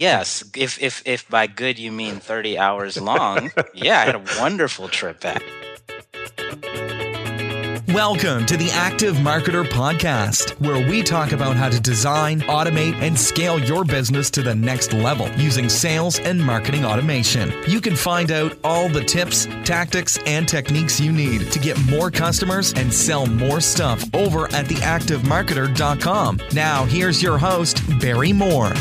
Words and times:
Yes, 0.00 0.42
if 0.56 0.82
if 0.82 1.02
if 1.04 1.28
by 1.28 1.46
good 1.46 1.78
you 1.78 1.92
mean 1.92 2.20
30 2.20 2.56
hours 2.56 2.98
long, 2.98 3.50
yeah, 3.74 4.00
I 4.00 4.04
had 4.06 4.14
a 4.14 4.24
wonderful 4.40 4.88
trip 4.88 5.20
back. 5.20 5.42
Welcome 7.88 8.46
to 8.46 8.56
the 8.56 8.70
Active 8.72 9.16
Marketer 9.16 9.62
Podcast, 9.62 10.52
where 10.58 10.88
we 10.88 11.02
talk 11.02 11.32
about 11.32 11.56
how 11.56 11.68
to 11.68 11.78
design, 11.78 12.40
automate, 12.42 12.94
and 13.02 13.18
scale 13.18 13.58
your 13.58 13.84
business 13.84 14.30
to 14.30 14.42
the 14.42 14.54
next 14.54 14.94
level 14.94 15.28
using 15.32 15.68
sales 15.68 16.18
and 16.20 16.42
marketing 16.42 16.86
automation. 16.86 17.52
You 17.68 17.82
can 17.82 17.94
find 17.94 18.30
out 18.30 18.56
all 18.64 18.88
the 18.88 19.04
tips, 19.04 19.46
tactics, 19.64 20.16
and 20.24 20.48
techniques 20.48 20.98
you 20.98 21.12
need 21.12 21.52
to 21.52 21.58
get 21.58 21.78
more 21.90 22.10
customers 22.10 22.72
and 22.72 22.90
sell 22.90 23.26
more 23.26 23.60
stuff 23.60 24.02
over 24.14 24.46
at 24.46 24.64
theactivemarketer.com. 24.64 26.40
Now, 26.54 26.86
here's 26.86 27.22
your 27.22 27.36
host, 27.36 27.82
Barry 28.00 28.32
Moore. 28.32 28.72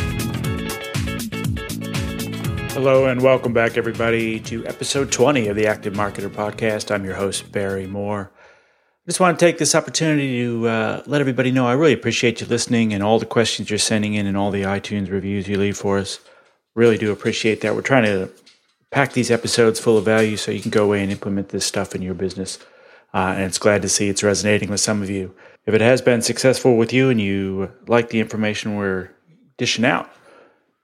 Hello 2.81 3.07
and 3.07 3.21
welcome 3.21 3.51
back, 3.51 3.75
everybody, 3.75 4.39
to 4.39 4.65
episode 4.65 5.11
20 5.11 5.49
of 5.49 5.57
the 5.57 5.67
Active 5.67 5.93
Marketer 5.95 6.29
Podcast. 6.29 6.95
I'm 6.95 7.03
your 7.03 7.15
host, 7.15 7.51
Barry 7.51 7.85
Moore. 7.85 8.31
I 8.33 9.05
just 9.05 9.19
want 9.19 9.37
to 9.37 9.45
take 9.45 9.57
this 9.57 9.75
opportunity 9.75 10.43
to 10.43 10.65
uh, 10.65 11.03
let 11.05 11.19
everybody 11.19 11.51
know 11.51 11.67
I 11.67 11.73
really 11.73 11.91
appreciate 11.91 12.39
you 12.39 12.47
listening 12.47 12.93
and 12.93 13.03
all 13.03 13.19
the 13.19 13.25
questions 13.25 13.69
you're 13.69 13.79
sending 13.79 14.13
in 14.13 14.25
and 14.25 14.37
all 14.37 14.49
the 14.49 14.61
iTunes 14.61 15.11
reviews 15.11 15.45
you 15.49 15.57
leave 15.57 15.75
for 15.75 15.97
us. 15.97 16.21
Really 16.73 16.97
do 16.97 17.11
appreciate 17.11 17.59
that. 17.59 17.75
We're 17.75 17.81
trying 17.81 18.05
to 18.05 18.31
pack 18.91 19.11
these 19.11 19.29
episodes 19.29 19.77
full 19.77 19.97
of 19.97 20.05
value 20.05 20.37
so 20.37 20.49
you 20.49 20.61
can 20.61 20.71
go 20.71 20.85
away 20.85 21.03
and 21.03 21.11
implement 21.11 21.49
this 21.49 21.65
stuff 21.65 21.93
in 21.95 22.01
your 22.01 22.13
business. 22.13 22.59
Uh, 23.13 23.33
and 23.35 23.43
it's 23.43 23.59
glad 23.59 23.81
to 23.81 23.89
see 23.89 24.07
it's 24.07 24.23
resonating 24.23 24.69
with 24.69 24.79
some 24.79 25.01
of 25.01 25.09
you. 25.09 25.35
If 25.65 25.73
it 25.73 25.81
has 25.81 26.01
been 26.01 26.21
successful 26.21 26.77
with 26.77 26.93
you 26.93 27.09
and 27.09 27.19
you 27.19 27.73
like 27.87 28.07
the 28.07 28.21
information 28.21 28.77
we're 28.77 29.09
dishing 29.57 29.83
out, 29.83 30.09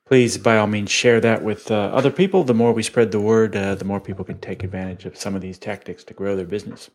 please, 0.05 0.37
by 0.37 0.57
all 0.57 0.67
means, 0.67 0.91
share 0.91 1.19
that 1.21 1.43
with 1.43 1.71
uh, 1.71 1.75
other 1.93 2.11
people. 2.11 2.43
The 2.43 2.53
more 2.53 2.73
we 2.73 2.83
spread 2.83 3.11
the 3.11 3.19
word, 3.19 3.55
uh, 3.55 3.75
the 3.75 3.85
more 3.85 3.99
people 3.99 4.23
can 4.25 4.39
take 4.39 4.63
advantage 4.63 5.05
of 5.05 5.17
some 5.17 5.35
of 5.35 5.41
these 5.41 5.57
tactics 5.57 6.03
to 6.05 6.13
grow 6.13 6.35
their 6.35 6.45
business. 6.45 6.89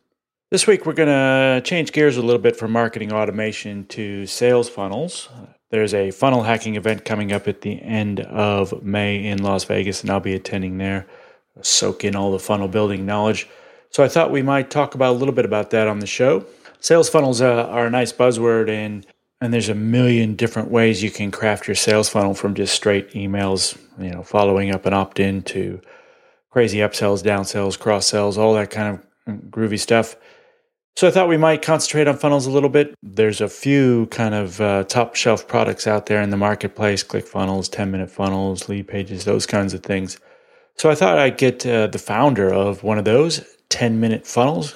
This 0.49 0.67
week, 0.67 0.85
we're 0.85 0.93
going 0.93 1.07
to 1.07 1.61
change 1.63 1.93
gears 1.93 2.17
a 2.17 2.21
little 2.21 2.41
bit 2.41 2.57
from 2.57 2.71
marketing 2.71 3.13
automation 3.13 3.85
to 3.87 4.25
sales 4.25 4.69
funnels. 4.69 5.29
There's 5.69 5.93
a 5.93 6.11
funnel 6.11 6.43
hacking 6.43 6.75
event 6.75 7.05
coming 7.05 7.31
up 7.31 7.47
at 7.47 7.61
the 7.61 7.81
end 7.81 8.19
of 8.19 8.83
May 8.83 9.25
in 9.25 9.41
Las 9.41 9.63
Vegas, 9.63 10.01
and 10.01 10.09
I'll 10.09 10.19
be 10.19 10.33
attending 10.33 10.77
there. 10.77 11.07
Soak 11.61 12.03
in 12.03 12.15
all 12.15 12.31
the 12.31 12.39
funnel 12.39 12.67
building 12.67 13.05
knowledge. 13.05 13.47
So 13.89 14.03
I 14.03 14.07
thought 14.09 14.31
we 14.31 14.41
might 14.41 14.69
talk 14.69 14.95
about 14.95 15.11
a 15.11 15.17
little 15.17 15.33
bit 15.33 15.45
about 15.45 15.69
that 15.71 15.87
on 15.87 15.99
the 15.99 16.07
show. 16.07 16.45
Sales 16.79 17.09
funnels 17.09 17.41
uh, 17.41 17.67
are 17.67 17.85
a 17.85 17.89
nice 17.89 18.11
buzzword, 18.11 18.69
and 18.69 19.05
and 19.41 19.51
there's 19.51 19.69
a 19.69 19.75
million 19.75 20.35
different 20.35 20.69
ways 20.69 21.01
you 21.01 21.09
can 21.09 21.31
craft 21.31 21.67
your 21.67 21.75
sales 21.75 22.07
funnel 22.07 22.35
from 22.35 22.53
just 22.53 22.75
straight 22.75 23.09
emails, 23.11 23.75
you 23.99 24.11
know, 24.11 24.21
following 24.21 24.71
up 24.71 24.85
an 24.85 24.93
opt 24.93 25.19
in 25.19 25.41
to 25.41 25.81
crazy 26.51 26.77
upsells, 26.77 27.23
downsells, 27.23 27.77
cross 27.77 28.05
sells, 28.05 28.37
all 28.37 28.53
that 28.53 28.69
kind 28.69 28.99
of 29.27 29.33
groovy 29.49 29.79
stuff. 29.79 30.15
So 30.95 31.07
I 31.07 31.11
thought 31.11 31.29
we 31.29 31.37
might 31.37 31.61
concentrate 31.61 32.07
on 32.07 32.17
funnels 32.17 32.45
a 32.45 32.51
little 32.51 32.69
bit. 32.69 32.93
There's 33.01 33.41
a 33.41 33.47
few 33.47 34.05
kind 34.07 34.35
of 34.35 34.61
uh, 34.61 34.83
top 34.83 35.15
shelf 35.15 35.47
products 35.47 35.87
out 35.87 36.05
there 36.05 36.21
in 36.21 36.29
the 36.29 36.37
marketplace 36.37 37.01
click 37.01 37.25
funnels, 37.25 37.69
10 37.69 37.89
minute 37.89 38.11
funnels, 38.11 38.69
lead 38.69 38.87
pages, 38.87 39.25
those 39.25 39.45
kinds 39.45 39.73
of 39.73 39.81
things. 39.81 40.19
So 40.75 40.89
I 40.89 40.95
thought 40.95 41.17
I'd 41.17 41.37
get 41.37 41.65
uh, 41.65 41.87
the 41.87 41.97
founder 41.97 42.53
of 42.53 42.83
one 42.83 42.99
of 42.99 43.05
those 43.05 43.43
10 43.69 43.99
minute 43.99 44.27
funnels, 44.27 44.75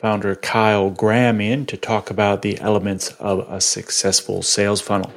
founder 0.00 0.34
Kyle 0.34 0.88
Graham 0.88 1.40
in 1.42 1.66
to 1.66 1.76
talk 1.76 2.10
about 2.10 2.40
the 2.40 2.58
elements 2.60 3.10
of 3.18 3.40
a 3.50 3.60
successful 3.60 4.42
sales 4.42 4.80
funnel. 4.80 5.12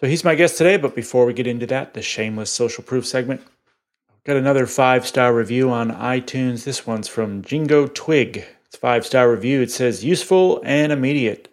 So 0.00 0.08
he's 0.08 0.24
my 0.24 0.34
guest 0.34 0.58
today, 0.58 0.76
but 0.76 0.96
before 0.96 1.24
we 1.24 1.32
get 1.32 1.46
into 1.46 1.66
that, 1.66 1.94
the 1.94 2.02
shameless 2.02 2.50
social 2.50 2.82
proof 2.82 3.06
segment. 3.06 3.42
Got 4.24 4.36
another 4.36 4.66
five 4.66 5.06
star 5.06 5.32
review 5.32 5.70
on 5.70 5.92
iTunes. 5.92 6.64
This 6.64 6.86
one's 6.86 7.06
from 7.06 7.42
Jingo 7.42 7.86
Twig. 7.86 8.44
It's 8.66 8.76
five 8.76 9.06
star 9.06 9.30
review. 9.30 9.62
It 9.62 9.70
says 9.70 10.04
useful 10.04 10.60
and 10.64 10.90
immediate. 10.90 11.52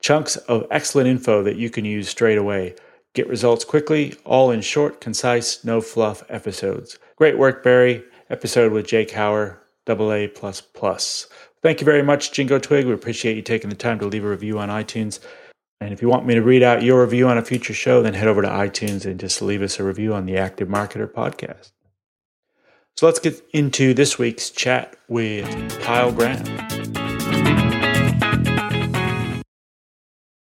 Chunks 0.00 0.36
of 0.36 0.66
excellent 0.70 1.08
info 1.08 1.42
that 1.42 1.56
you 1.56 1.68
can 1.68 1.84
use 1.84 2.08
straight 2.08 2.38
away. 2.38 2.76
Get 3.14 3.28
results 3.28 3.64
quickly, 3.64 4.14
all 4.24 4.50
in 4.50 4.60
short, 4.60 5.00
concise, 5.00 5.64
no 5.64 5.80
fluff 5.80 6.22
episodes. 6.28 6.98
Great 7.16 7.38
work, 7.38 7.64
Barry. 7.64 8.04
Episode 8.30 8.72
with 8.72 8.86
Jake 8.86 9.10
Hauer 9.10 9.58
double 9.86 10.12
A 10.12 10.28
plus 10.28 10.60
plus. 10.60 11.28
Thank 11.66 11.80
you 11.80 11.84
very 11.84 12.04
much, 12.04 12.30
Jingo 12.30 12.60
Twig. 12.60 12.86
We 12.86 12.92
appreciate 12.92 13.34
you 13.34 13.42
taking 13.42 13.70
the 13.70 13.74
time 13.74 13.98
to 13.98 14.06
leave 14.06 14.24
a 14.24 14.28
review 14.28 14.60
on 14.60 14.68
iTunes. 14.68 15.18
And 15.80 15.92
if 15.92 16.00
you 16.00 16.08
want 16.08 16.24
me 16.24 16.36
to 16.36 16.40
read 16.40 16.62
out 16.62 16.84
your 16.84 17.02
review 17.02 17.26
on 17.26 17.38
a 17.38 17.42
future 17.42 17.74
show, 17.74 18.02
then 18.02 18.14
head 18.14 18.28
over 18.28 18.40
to 18.40 18.46
iTunes 18.46 19.04
and 19.04 19.18
just 19.18 19.42
leave 19.42 19.62
us 19.62 19.80
a 19.80 19.82
review 19.82 20.14
on 20.14 20.26
the 20.26 20.36
Active 20.36 20.68
Marketer 20.68 21.12
podcast. 21.12 21.72
So 22.96 23.06
let's 23.06 23.18
get 23.18 23.44
into 23.52 23.94
this 23.94 24.16
week's 24.16 24.50
chat 24.50 24.96
with 25.08 25.80
Kyle 25.80 26.12
Graham. 26.12 26.44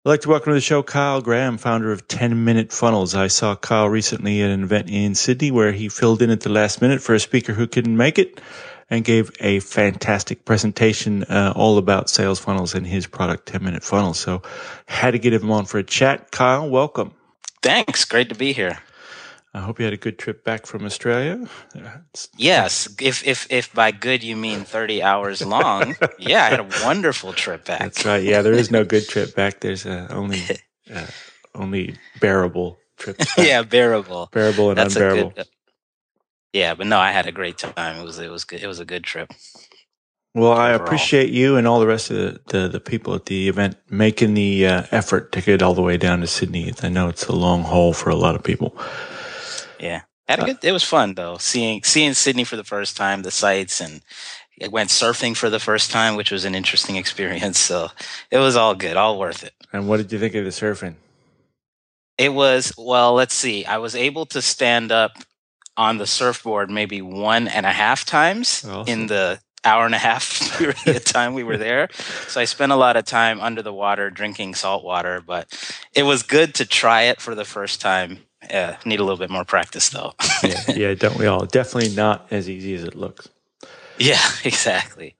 I'd 0.06 0.10
like 0.10 0.20
to 0.24 0.30
welcome 0.30 0.52
to 0.52 0.56
the 0.56 0.60
show 0.60 0.84
Kyle 0.84 1.22
Graham, 1.22 1.58
founder 1.58 1.94
of 1.94 2.06
10 2.10 2.44
Minute 2.44 2.74
Funnels. 2.74 3.16
I 3.16 3.28
saw 3.28 3.56
Kyle 3.56 3.88
recently 3.88 4.42
at 4.42 4.50
an 4.50 4.64
event 4.64 4.90
in 4.90 5.16
Sydney 5.16 5.52
where 5.52 5.72
he 5.72 5.88
filled 5.88 6.22
in 6.22 6.30
at 6.30 6.42
the 6.42 6.50
last 6.50 6.82
minute 6.82 7.02
for 7.02 7.16
a 7.16 7.20
speaker 7.22 7.54
who 7.54 7.66
couldn't 7.66 7.96
make 7.96 8.20
it 8.20 8.42
and 8.94 9.04
gave 9.04 9.32
a 9.40 9.60
fantastic 9.62 10.46
presentation 10.46 11.24
uh, 11.24 11.52
all 11.56 11.80
about 11.80 12.12
sales 12.12 12.38
funnels 12.38 12.76
and 12.76 12.86
his 12.86 13.08
product 13.08 13.48
10 13.48 13.64
minute 13.64 13.84
funnel. 13.84 14.14
So 14.14 14.44
had 14.86 15.12
to 15.12 15.20
get 15.20 15.34
him 15.34 15.50
on 15.50 15.66
for 15.66 15.80
a 15.80 15.84
chat. 15.84 16.30
Kyle, 16.30 16.70
welcome. 16.70 17.12
Thanks. 17.64 18.06
Great 18.06 18.30
to 18.30 18.36
be 18.36 18.54
here. 18.54 18.78
I 19.56 19.62
hope 19.62 19.80
you 19.80 19.86
had 19.86 19.96
a 19.96 19.98
good 19.98 20.20
trip 20.20 20.44
back 20.44 20.68
from 20.68 20.86
Australia. 20.86 21.44
Yes, 22.38 22.88
if 23.00 23.26
if 23.26 23.52
if 23.52 23.74
by 23.74 23.92
good 23.92 24.24
you 24.24 24.36
mean 24.36 24.64
thirty 24.64 25.02
hours 25.04 25.46
long, 25.46 25.96
yeah, 26.20 26.46
I 26.46 26.50
had 26.50 26.60
a 26.60 26.70
wonderful 26.84 27.34
trip 27.34 27.66
back. 27.66 27.80
That's 27.80 28.04
right. 28.04 28.24
Yeah, 28.24 28.42
there 28.42 28.54
is 28.54 28.72
no 28.72 28.84
good 28.84 29.08
trip 29.08 29.36
back. 29.36 29.60
There's 29.60 29.86
uh, 29.86 30.08
only 30.10 30.42
uh, 30.94 31.06
only 31.54 31.96
bearable 32.20 32.80
trips. 32.98 33.38
Yeah, 33.38 33.62
bearable, 33.62 34.30
bearable 34.32 34.70
and 34.70 34.78
That's 34.80 34.96
unbearable. 34.96 35.30
Good, 35.32 35.48
yeah, 36.54 36.76
but 36.76 36.86
no, 36.88 37.00
I 37.00 37.12
had 37.12 37.26
a 37.26 37.32
great 37.32 37.58
time. 37.58 37.98
It 37.98 38.06
was 38.06 38.20
it 38.20 38.30
was 38.30 38.46
good. 38.46 38.64
It 38.64 38.68
was 38.68 38.80
a 38.80 38.86
good 38.86 39.04
trip. 39.04 39.34
Well, 40.36 40.54
I 40.54 40.72
appreciate 40.72 41.30
you 41.30 41.58
and 41.58 41.68
all 41.68 41.80
the 41.80 41.86
rest 41.86 42.10
of 42.10 42.18
the, 42.18 42.42
the, 42.48 42.68
the 42.68 42.80
people 42.80 43.14
at 43.14 43.28
the 43.28 43.48
event 43.48 43.76
making 43.92 44.34
the 44.34 44.66
uh, 44.66 44.84
effort 44.90 45.32
to 45.34 45.42
get 45.42 45.62
all 45.62 45.76
the 45.76 45.84
way 45.84 45.96
down 45.96 46.22
to 46.22 46.28
Sydney. 46.28 46.74
I 46.82 46.90
know 46.90 47.08
it's 47.08 47.28
a 47.28 47.36
long 47.36 47.62
haul 47.62 47.94
for 47.94 48.10
a 48.10 48.16
lot 48.16 48.34
of 48.34 48.44
people. 48.44 48.76
Yeah, 49.80 50.02
had 50.28 50.40
a 50.40 50.44
uh, 50.44 50.46
good. 50.46 50.58
It 50.64 50.72
was 50.72 50.84
fun 50.84 51.16
though, 51.16 51.38
seeing 51.38 51.84
seeing 51.84 52.14
Sydney 52.14 52.44
for 52.44 52.56
the 52.56 52.64
first 52.64 52.98
time, 52.98 53.24
the 53.24 53.32
sights, 53.32 53.82
and 53.82 54.02
I 54.62 54.68
went 54.70 54.90
surfing 54.90 55.36
for 55.36 55.50
the 55.50 55.60
first 55.60 55.92
time, 55.92 56.16
which 56.16 56.32
was 56.32 56.46
an 56.46 56.56
interesting 56.56 56.96
experience. 57.04 57.60
So 57.60 57.90
it 58.32 58.38
was 58.38 58.56
all 58.56 58.76
good, 58.76 58.98
all 58.98 59.20
worth 59.20 59.44
it. 59.44 59.54
And 59.72 59.88
what 59.88 59.98
did 59.98 60.12
you 60.12 60.20
think 60.20 60.36
of 60.36 60.46
the 60.46 60.52
surfing? 60.52 60.96
It 62.18 62.34
was 62.34 62.74
well. 62.78 63.14
Let's 63.14 63.34
see. 63.34 63.66
I 63.66 63.78
was 63.78 63.96
able 63.96 64.26
to 64.28 64.42
stand 64.42 64.92
up 64.92 65.12
on 65.78 65.98
the 65.98 66.08
surfboard 66.08 66.70
maybe 66.70 67.02
one 67.02 67.48
and 67.48 67.66
a 67.66 67.72
half 67.72 68.06
times 68.06 68.66
awesome. 68.66 68.92
in 68.92 69.08
the 69.08 69.40
hour 69.66 69.86
and 69.86 69.96
a 69.96 70.00
half 70.00 70.58
period 70.58 70.88
of 70.88 71.06
time 71.06 71.34
we 71.34 71.44
were 71.44 71.58
there. 71.58 71.90
So 72.28 72.42
I 72.42 72.46
spent 72.46 72.72
a 72.72 72.76
lot 72.76 72.98
of 72.98 73.06
time 73.06 73.40
under 73.40 73.62
the 73.62 73.74
water 73.74 74.10
drinking 74.10 74.56
salt 74.56 74.84
water, 74.84 75.22
but 75.26 75.48
it 75.94 76.04
was 76.04 76.24
good 76.24 76.54
to 76.56 76.66
try 76.66 77.04
it 77.04 77.22
for 77.22 77.36
the 77.36 77.46
first 77.46 77.82
time. 77.82 78.20
Yeah, 78.50 78.76
need 78.84 79.00
a 79.00 79.04
little 79.04 79.18
bit 79.18 79.30
more 79.30 79.46
practice 79.46 79.90
though. 79.90 80.14
yeah, 80.44 80.62
yeah, 80.76 80.94
don't 80.96 81.18
we 81.18 81.28
all? 81.28 81.46
Definitely 81.46 81.96
not 81.96 82.28
as 82.30 82.50
easy 82.50 82.76
as 82.76 82.84
it 82.84 82.96
looks. 82.96 83.30
Yeah, 84.00 84.28
exactly. 84.44 85.16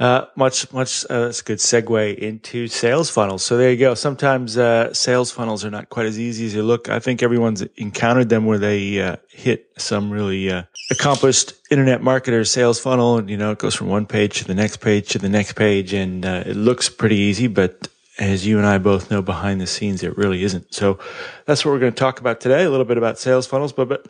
Uh, 0.00 0.24
much, 0.34 0.72
much. 0.72 1.04
Uh, 1.08 1.20
that's 1.26 1.40
a 1.40 1.44
good 1.44 1.58
segue 1.58 2.18
into 2.18 2.66
sales 2.66 3.10
funnels. 3.10 3.44
So 3.44 3.56
there 3.56 3.70
you 3.70 3.76
go. 3.76 3.94
Sometimes 3.94 4.58
uh, 4.58 4.92
sales 4.92 5.30
funnels 5.30 5.64
are 5.64 5.70
not 5.70 5.88
quite 5.88 6.06
as 6.06 6.18
easy 6.18 6.46
as 6.46 6.54
you 6.54 6.64
look. 6.64 6.88
I 6.88 6.98
think 6.98 7.22
everyone's 7.22 7.62
encountered 7.76 8.28
them 8.28 8.44
where 8.44 8.58
they 8.58 9.00
uh, 9.00 9.16
hit 9.30 9.70
some 9.78 10.10
really 10.10 10.50
uh, 10.50 10.64
accomplished 10.90 11.52
internet 11.70 12.00
marketer 12.00 12.46
sales 12.46 12.80
funnel, 12.80 13.18
and 13.18 13.30
you 13.30 13.36
know 13.36 13.52
it 13.52 13.58
goes 13.58 13.74
from 13.74 13.88
one 13.88 14.04
page 14.04 14.38
to 14.38 14.44
the 14.44 14.54
next 14.54 14.78
page 14.78 15.10
to 15.10 15.18
the 15.18 15.28
next 15.28 15.52
page, 15.52 15.92
and 15.92 16.26
uh, 16.26 16.42
it 16.44 16.56
looks 16.56 16.88
pretty 16.88 17.16
easy, 17.16 17.46
but 17.46 17.88
as 18.18 18.46
you 18.46 18.58
and 18.58 18.66
I 18.66 18.78
both 18.78 19.10
know, 19.10 19.22
behind 19.22 19.60
the 19.60 19.66
scenes, 19.66 20.02
it 20.02 20.16
really 20.16 20.42
isn't. 20.44 20.72
So 20.74 20.98
that's 21.46 21.64
what 21.64 21.72
we're 21.72 21.80
going 21.80 21.92
to 21.92 21.98
talk 21.98 22.20
about 22.20 22.40
today. 22.40 22.64
A 22.64 22.70
little 22.70 22.84
bit 22.84 22.98
about 22.98 23.18
sales 23.18 23.46
funnels, 23.46 23.72
but 23.72 23.88
but 23.88 24.06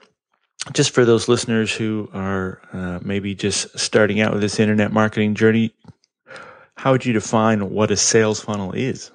just 0.73 0.93
for 0.93 1.05
those 1.05 1.29
listeners 1.29 1.75
who 1.75 2.09
are 2.13 2.61
uh, 2.73 2.99
maybe 3.03 3.35
just 3.35 3.79
starting 3.79 4.21
out 4.21 4.33
with 4.33 4.41
this 4.41 4.59
internet 4.59 4.93
marketing 4.93 5.35
journey, 5.35 5.75
how 6.77 6.93
would 6.93 7.05
you 7.05 7.13
define 7.13 7.71
what 7.71 7.91
a 7.91 7.97
sales 7.97 8.41
funnel 8.41 8.73
is? 8.73 9.11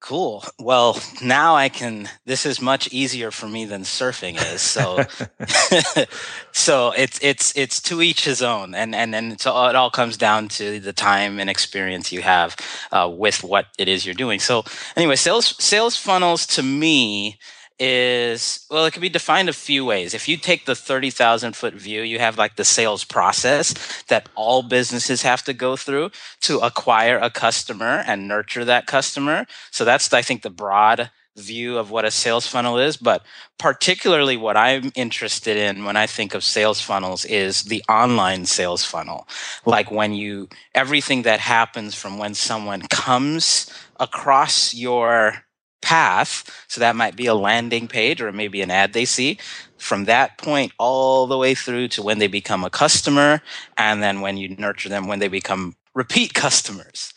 Cool. 0.00 0.44
Well, 0.60 1.00
now 1.20 1.56
I 1.56 1.68
can. 1.68 2.08
This 2.26 2.46
is 2.46 2.60
much 2.60 2.86
easier 2.92 3.32
for 3.32 3.48
me 3.48 3.64
than 3.64 3.82
surfing 3.82 4.36
is. 4.54 4.60
So, 4.60 5.04
so 6.52 6.92
it's 6.92 7.18
it's 7.22 7.56
it's 7.56 7.80
to 7.82 8.02
each 8.02 8.24
his 8.24 8.40
own, 8.40 8.74
and 8.74 8.94
and 8.94 9.14
and 9.16 9.40
so 9.40 9.66
it 9.66 9.74
all 9.74 9.90
comes 9.90 10.16
down 10.16 10.46
to 10.48 10.78
the 10.78 10.92
time 10.92 11.40
and 11.40 11.50
experience 11.50 12.12
you 12.12 12.22
have 12.22 12.54
uh, 12.92 13.10
with 13.12 13.42
what 13.42 13.66
it 13.78 13.88
is 13.88 14.06
you're 14.06 14.14
doing. 14.14 14.38
So, 14.38 14.64
anyway, 14.96 15.16
sales 15.16 15.56
sales 15.58 15.96
funnels 15.96 16.46
to 16.48 16.62
me 16.62 17.38
is 17.78 18.66
well 18.70 18.86
it 18.86 18.92
can 18.92 19.02
be 19.02 19.08
defined 19.08 19.48
a 19.48 19.52
few 19.52 19.84
ways. 19.84 20.14
If 20.14 20.28
you 20.28 20.36
take 20.36 20.64
the 20.66 20.74
30,000 20.74 21.54
foot 21.54 21.74
view 21.74 22.02
you 22.02 22.18
have 22.18 22.38
like 22.38 22.56
the 22.56 22.64
sales 22.64 23.04
process 23.04 23.74
that 24.04 24.28
all 24.34 24.62
businesses 24.62 25.22
have 25.22 25.42
to 25.44 25.52
go 25.52 25.76
through 25.76 26.10
to 26.42 26.58
acquire 26.60 27.18
a 27.18 27.30
customer 27.30 28.02
and 28.06 28.28
nurture 28.28 28.64
that 28.64 28.86
customer. 28.86 29.46
So 29.70 29.84
that's 29.84 30.12
i 30.12 30.22
think 30.22 30.42
the 30.42 30.50
broad 30.50 31.10
view 31.36 31.76
of 31.76 31.90
what 31.90 32.06
a 32.06 32.10
sales 32.10 32.46
funnel 32.46 32.78
is. 32.78 32.96
But 32.96 33.22
particularly 33.58 34.36
what 34.38 34.56
i'm 34.56 34.90
interested 34.94 35.56
in 35.56 35.84
when 35.84 35.96
i 35.96 36.06
think 36.06 36.34
of 36.34 36.42
sales 36.44 36.80
funnels 36.80 37.24
is 37.26 37.64
the 37.64 37.82
online 37.88 38.46
sales 38.46 38.84
funnel. 38.84 39.28
Like 39.66 39.90
when 39.90 40.14
you 40.14 40.48
everything 40.74 41.22
that 41.22 41.40
happens 41.40 41.94
from 41.94 42.18
when 42.18 42.34
someone 42.34 42.82
comes 42.90 43.70
across 44.00 44.74
your 44.74 45.45
path. 45.86 46.66
So 46.66 46.80
that 46.80 46.96
might 46.96 47.14
be 47.14 47.26
a 47.26 47.34
landing 47.34 47.86
page 47.86 48.20
or 48.20 48.32
maybe 48.32 48.60
an 48.60 48.72
ad 48.72 48.92
they 48.92 49.04
see. 49.04 49.38
From 49.78 50.06
that 50.06 50.36
point 50.36 50.72
all 50.78 51.28
the 51.28 51.38
way 51.38 51.54
through 51.54 51.86
to 51.88 52.02
when 52.02 52.18
they 52.18 52.26
become 52.26 52.64
a 52.64 52.70
customer, 52.70 53.40
and 53.78 54.02
then 54.02 54.20
when 54.20 54.36
you 54.36 54.48
nurture 54.56 54.88
them, 54.88 55.06
when 55.06 55.20
they 55.20 55.28
become 55.28 55.76
repeat 55.94 56.34
customers. 56.44 57.14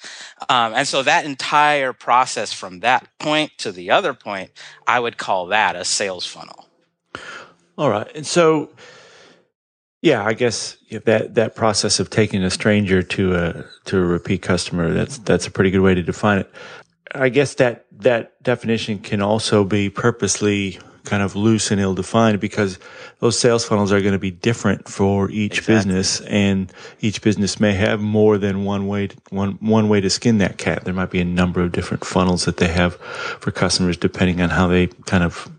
Um, 0.50 0.74
and 0.76 0.88
so 0.88 1.02
that 1.02 1.26
entire 1.26 1.94
process 1.94 2.54
from 2.54 2.82
that 2.82 3.08
point 3.18 3.52
to 3.58 3.72
the 3.72 3.90
other 3.90 4.14
point, 4.14 4.52
I 4.86 5.00
would 5.00 5.18
call 5.18 5.48
that 5.48 5.76
a 5.76 5.84
sales 5.84 6.28
funnel. 6.28 6.68
All 7.76 7.90
right. 7.90 8.08
And 8.14 8.28
so, 8.28 8.70
yeah, 10.04 10.24
I 10.24 10.34
guess 10.34 10.78
that 11.06 11.34
that 11.34 11.56
process 11.56 12.00
of 12.00 12.12
taking 12.12 12.44
a 12.44 12.52
stranger 12.52 13.02
to 13.02 13.36
a 13.36 13.66
to 13.86 13.98
a 13.98 14.06
repeat 14.06 14.44
customer 14.44 14.94
that's 14.94 15.18
that's 15.18 15.48
a 15.48 15.52
pretty 15.52 15.72
good 15.72 15.82
way 15.82 15.96
to 15.96 16.04
define 16.04 16.38
it. 16.40 16.52
I 17.14 17.30
guess 17.30 17.56
that 17.56 17.86
that 18.00 18.42
definition 18.44 19.00
can 19.00 19.22
also 19.22 19.64
be 19.64 19.90
purposely 19.90 20.80
kind 21.06 21.24
of 21.24 21.36
loose 21.36 21.72
and 21.72 21.82
ill 21.82 21.96
defined 21.96 22.40
because 22.40 22.78
those 23.20 23.38
sales 23.40 23.66
funnels 23.66 23.92
are 23.92 24.02
going 24.02 24.14
to 24.14 24.20
be 24.20 24.32
different 24.32 24.88
for 24.88 25.30
each 25.32 25.60
exactly. 25.60 25.76
business 25.76 26.22
and 26.22 26.72
each 27.02 27.22
business 27.22 27.60
may 27.60 27.74
have 27.74 28.00
more 28.00 28.38
than 28.38 28.64
one 28.64 28.86
way 28.88 29.08
to, 29.08 29.16
one 29.30 29.54
one 29.60 29.90
way 29.90 30.00
to 30.02 30.10
skin 30.10 30.38
that 30.38 30.58
cat 30.58 30.84
there 30.86 30.94
might 30.94 31.10
be 31.10 31.20
a 31.20 31.26
number 31.26 31.62
of 31.62 31.72
different 31.72 32.06
funnels 32.06 32.46
that 32.46 32.58
they 32.58 32.68
have 32.68 32.96
for 32.96 33.50
customers 33.50 33.98
depending 33.98 34.42
on 34.42 34.50
how 34.50 34.68
they 34.68 34.88
kind 34.88 35.24
of 35.24 35.50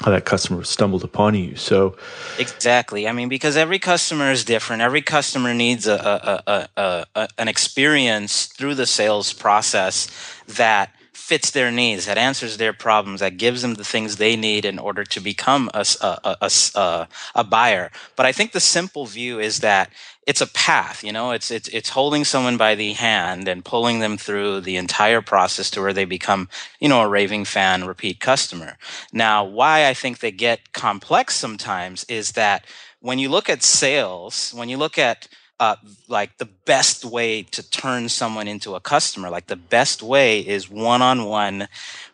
how 0.00 0.10
that 0.10 0.24
customer 0.24 0.64
stumbled 0.64 1.04
upon 1.04 1.34
you. 1.34 1.54
So 1.54 1.96
exactly. 2.38 3.06
I 3.06 3.12
mean, 3.12 3.28
because 3.28 3.56
every 3.56 3.78
customer 3.78 4.32
is 4.32 4.44
different. 4.44 4.82
Every 4.82 5.02
customer 5.02 5.54
needs 5.54 5.86
a, 5.86 5.94
a, 5.94 6.68
a, 6.76 7.06
a, 7.14 7.28
an 7.38 7.46
experience 7.48 8.46
through 8.46 8.74
the 8.74 8.86
sales 8.86 9.32
process 9.32 10.08
that 10.56 10.94
fits 11.12 11.50
their 11.50 11.70
needs, 11.70 12.06
that 12.06 12.18
answers 12.18 12.56
their 12.56 12.72
problems, 12.72 13.20
that 13.20 13.36
gives 13.36 13.62
them 13.62 13.74
the 13.74 13.84
things 13.84 14.16
they 14.16 14.34
need 14.34 14.64
in 14.64 14.78
order 14.78 15.04
to 15.04 15.20
become 15.20 15.70
a, 15.74 15.84
a, 16.00 16.36
a, 16.74 17.08
a, 17.34 17.44
buyer. 17.44 17.90
But 18.16 18.26
I 18.26 18.32
think 18.32 18.52
the 18.52 18.60
simple 18.60 19.06
view 19.06 19.38
is 19.38 19.60
that 19.60 19.90
it's 20.26 20.40
a 20.40 20.46
path 20.46 21.02
you 21.02 21.12
know 21.12 21.32
it's 21.32 21.50
it's 21.50 21.68
it's 21.68 21.88
holding 21.90 22.24
someone 22.24 22.56
by 22.56 22.74
the 22.74 22.92
hand 22.92 23.48
and 23.48 23.64
pulling 23.64 23.98
them 23.98 24.16
through 24.16 24.60
the 24.60 24.76
entire 24.76 25.20
process 25.20 25.70
to 25.70 25.80
where 25.80 25.92
they 25.92 26.04
become 26.04 26.48
you 26.78 26.88
know 26.88 27.00
a 27.00 27.08
raving 27.08 27.44
fan 27.44 27.84
repeat 27.84 28.20
customer 28.20 28.76
now 29.12 29.44
why 29.44 29.88
i 29.88 29.94
think 29.94 30.20
they 30.20 30.30
get 30.30 30.72
complex 30.72 31.34
sometimes 31.34 32.04
is 32.04 32.32
that 32.32 32.64
when 33.00 33.18
you 33.18 33.28
look 33.28 33.48
at 33.48 33.62
sales 33.62 34.52
when 34.54 34.68
you 34.68 34.76
look 34.76 34.96
at 34.96 35.26
uh, 35.62 35.76
like 36.08 36.38
the 36.38 36.48
best 36.64 37.04
way 37.04 37.44
to 37.44 37.62
turn 37.70 38.08
someone 38.08 38.48
into 38.48 38.74
a 38.74 38.80
customer 38.80 39.30
like 39.30 39.46
the 39.46 39.54
best 39.54 40.02
way 40.02 40.40
is 40.40 40.68
one-on-one 40.68 41.68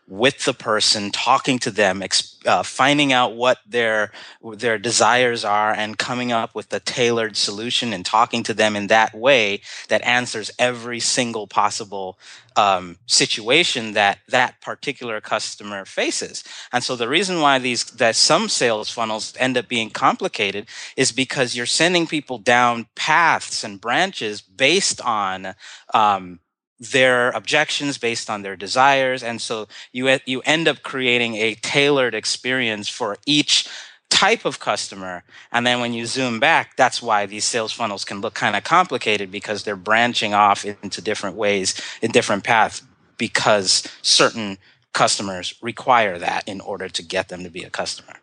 with 0.08 0.46
the 0.46 0.54
person, 0.54 1.10
talking 1.10 1.58
to 1.58 1.70
them, 1.70 2.02
uh, 2.46 2.62
finding 2.62 3.12
out 3.12 3.36
what 3.36 3.58
their 3.66 4.10
their 4.54 4.78
desires 4.78 5.44
are, 5.44 5.72
and 5.72 5.98
coming 5.98 6.32
up 6.32 6.54
with 6.54 6.72
a 6.72 6.80
tailored 6.80 7.36
solution, 7.36 7.92
and 7.92 8.06
talking 8.06 8.42
to 8.42 8.54
them 8.54 8.74
in 8.74 8.86
that 8.86 9.14
way 9.14 9.60
that 9.88 10.02
answers 10.02 10.50
every 10.58 10.98
single 10.98 11.46
possible 11.46 12.18
um, 12.56 12.96
situation 13.06 13.92
that 13.92 14.20
that 14.28 14.60
particular 14.62 15.20
customer 15.20 15.84
faces. 15.84 16.42
And 16.72 16.82
so 16.82 16.96
the 16.96 17.08
reason 17.08 17.40
why 17.40 17.58
these 17.58 17.84
that 17.84 18.16
some 18.16 18.48
sales 18.48 18.88
funnels 18.90 19.34
end 19.38 19.58
up 19.58 19.68
being 19.68 19.90
complicated 19.90 20.68
is 20.96 21.12
because 21.12 21.54
you're 21.54 21.66
sending 21.66 22.06
people 22.06 22.38
down 22.38 22.86
paths 22.94 23.62
and 23.62 23.78
branches 23.78 24.40
based 24.40 25.02
on 25.02 25.54
um, 25.92 26.40
their 26.80 27.30
objections 27.30 27.98
based 27.98 28.30
on 28.30 28.42
their 28.42 28.56
desires 28.56 29.22
and 29.22 29.40
so 29.40 29.66
you 29.92 30.18
you 30.26 30.40
end 30.42 30.68
up 30.68 30.82
creating 30.82 31.34
a 31.34 31.54
tailored 31.56 32.14
experience 32.14 32.88
for 32.88 33.16
each 33.26 33.68
type 34.10 34.44
of 34.44 34.60
customer 34.60 35.24
and 35.52 35.66
then 35.66 35.80
when 35.80 35.92
you 35.92 36.06
zoom 36.06 36.38
back 36.38 36.76
that's 36.76 37.02
why 37.02 37.26
these 37.26 37.44
sales 37.44 37.72
funnels 37.72 38.04
can 38.04 38.20
look 38.20 38.34
kind 38.34 38.54
of 38.54 38.62
complicated 38.64 39.30
because 39.30 39.64
they're 39.64 39.76
branching 39.76 40.34
off 40.34 40.64
into 40.64 41.00
different 41.00 41.36
ways 41.36 41.80
in 42.00 42.10
different 42.10 42.44
paths 42.44 42.82
because 43.16 43.82
certain 44.02 44.56
customers 44.92 45.54
require 45.60 46.18
that 46.18 46.46
in 46.46 46.60
order 46.60 46.88
to 46.88 47.02
get 47.02 47.28
them 47.28 47.42
to 47.42 47.50
be 47.50 47.64
a 47.64 47.70
customer 47.70 48.14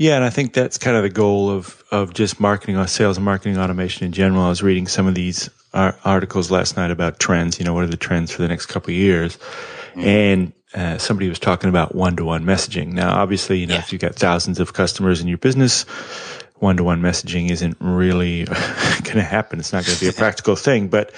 yeah, 0.00 0.14
and 0.14 0.24
I 0.24 0.30
think 0.30 0.52
that's 0.52 0.78
kind 0.78 0.96
of 0.96 1.02
the 1.02 1.10
goal 1.10 1.50
of 1.50 1.82
of 1.90 2.14
just 2.14 2.38
marketing 2.38 2.76
or 2.76 2.86
sales 2.86 3.16
and 3.16 3.24
marketing 3.24 3.58
automation 3.58 4.06
in 4.06 4.12
general. 4.12 4.44
I 4.44 4.48
was 4.48 4.62
reading 4.62 4.86
some 4.86 5.08
of 5.08 5.16
these 5.16 5.50
articles 5.72 6.50
last 6.50 6.76
night 6.76 6.90
about 6.90 7.18
trends. 7.18 7.58
You 7.58 7.64
know, 7.64 7.74
what 7.74 7.84
are 7.84 7.88
the 7.88 7.96
trends 7.96 8.30
for 8.30 8.42
the 8.42 8.48
next 8.48 8.66
couple 8.66 8.90
of 8.90 8.96
years? 8.96 9.36
Mm-hmm. 9.36 10.00
And 10.04 10.52
uh, 10.74 10.98
somebody 10.98 11.28
was 11.28 11.38
talking 11.38 11.70
about 11.70 11.94
one 11.94 12.16
to 12.16 12.24
one 12.24 12.44
messaging. 12.44 12.92
Now, 12.92 13.20
obviously, 13.20 13.58
you 13.58 13.66
know, 13.66 13.74
yeah. 13.74 13.80
if 13.80 13.92
you've 13.92 14.02
got 14.02 14.14
thousands 14.14 14.60
of 14.60 14.72
customers 14.72 15.20
in 15.20 15.28
your 15.28 15.38
business, 15.38 15.84
one 16.56 16.76
to 16.76 16.84
one 16.84 17.00
messaging 17.00 17.50
isn't 17.50 17.76
really 17.80 18.44
going 18.44 19.16
to 19.16 19.22
happen. 19.22 19.58
It's 19.58 19.72
not 19.72 19.84
going 19.86 19.96
to 19.96 20.04
be 20.04 20.08
a 20.08 20.12
practical 20.24 20.56
thing. 20.56 20.88
But 20.88 21.12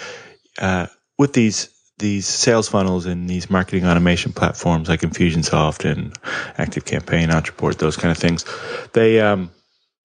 uh, 0.58 0.86
with 1.18 1.32
these 1.32 1.70
these 1.98 2.26
sales 2.26 2.66
funnels 2.66 3.04
and 3.04 3.28
these 3.28 3.50
marketing 3.50 3.84
automation 3.84 4.32
platforms 4.32 4.88
like 4.88 5.02
Infusionsoft 5.02 5.84
and 5.84 6.18
ActiveCampaign, 6.54 7.28
Ontraport, 7.28 7.76
those 7.76 7.98
kind 7.98 8.10
of 8.10 8.16
things, 8.16 8.46
they, 8.94 9.20
um, 9.20 9.50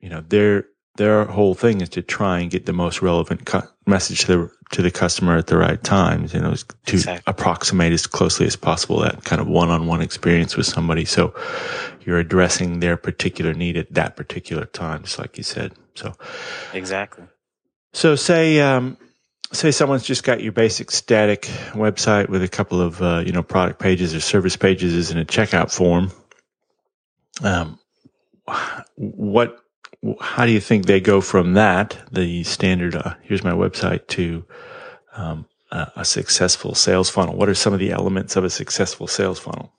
you 0.02 0.10
know, 0.10 0.20
their 0.20 0.66
their 0.98 1.26
whole 1.26 1.54
thing 1.54 1.82
is 1.82 1.90
to 1.90 2.02
try 2.02 2.40
and 2.40 2.50
get 2.50 2.66
the 2.66 2.74
most 2.74 3.02
relevant 3.02 3.46
cu- 3.46 3.68
message 3.86 4.22
to 4.22 4.28
the 4.28 4.52
to 4.72 4.82
the 4.82 4.92
customer 4.92 5.38
at 5.38 5.48
the 5.48 5.58
right 5.58 5.84
times. 5.84 6.34
You 6.34 6.42
know, 6.42 6.54
to 6.54 6.96
exactly. 6.96 7.24
approximate 7.28 7.94
as 7.94 8.08
closely 8.08 8.46
as 8.46 8.56
possible 8.56 9.00
that 9.00 9.24
kind 9.26 9.42
of 9.42 9.48
one-on-one 9.48 10.02
experience 10.02 10.56
with 10.56 10.66
somebody. 10.66 11.06
So 11.06 11.34
you're 12.02 12.20
addressing 12.20 12.80
their 12.80 12.98
particular 12.98 13.54
need 13.54 13.78
at 13.78 13.94
that 13.94 14.16
particular 14.16 14.66
time, 14.66 15.04
just 15.04 15.20
like 15.20 15.38
you 15.38 15.44
said. 15.44 15.74
So 15.96 16.14
exactly. 16.74 17.26
So 17.94 18.16
say 18.16 18.60
um, 18.62 18.98
say 19.52 19.72
someone's 19.72 20.04
just 20.04 20.24
got 20.24 20.42
your 20.42 20.52
basic 20.52 20.92
static 20.92 21.44
website 21.74 22.30
with 22.30 22.44
a 22.44 22.48
couple 22.48 22.82
of 22.82 23.02
uh, 23.02 23.24
you 23.26 23.32
know 23.32 23.44
product 23.44 23.80
pages 23.80 24.16
or 24.16 24.20
service 24.20 24.56
pages 24.56 25.12
and 25.12 25.20
a 25.20 25.26
checkout 25.26 25.72
form. 25.72 26.12
Um, 27.44 27.80
what? 28.96 29.60
How 30.20 30.46
do 30.46 30.52
you 30.52 30.60
think 30.60 30.86
they 30.86 31.00
go 31.00 31.22
from 31.22 31.54
that, 31.54 31.98
the 32.12 32.44
standard? 32.44 32.96
Uh, 32.96 33.16
here's 33.24 33.44
my 33.44 33.52
website 33.52 34.08
to 34.08 34.46
um, 35.16 35.46
a, 35.72 35.92
a 35.98 36.06
successful 36.06 36.76
sales 36.76 37.10
funnel. 37.10 37.36
What 37.36 37.50
are 37.50 37.56
some 37.56 37.74
of 37.74 37.80
the 37.80 37.92
elements 37.92 38.36
of 38.36 38.44
a 38.44 38.50
successful 38.50 39.08
sales 39.08 39.40
funnel? 39.40 39.72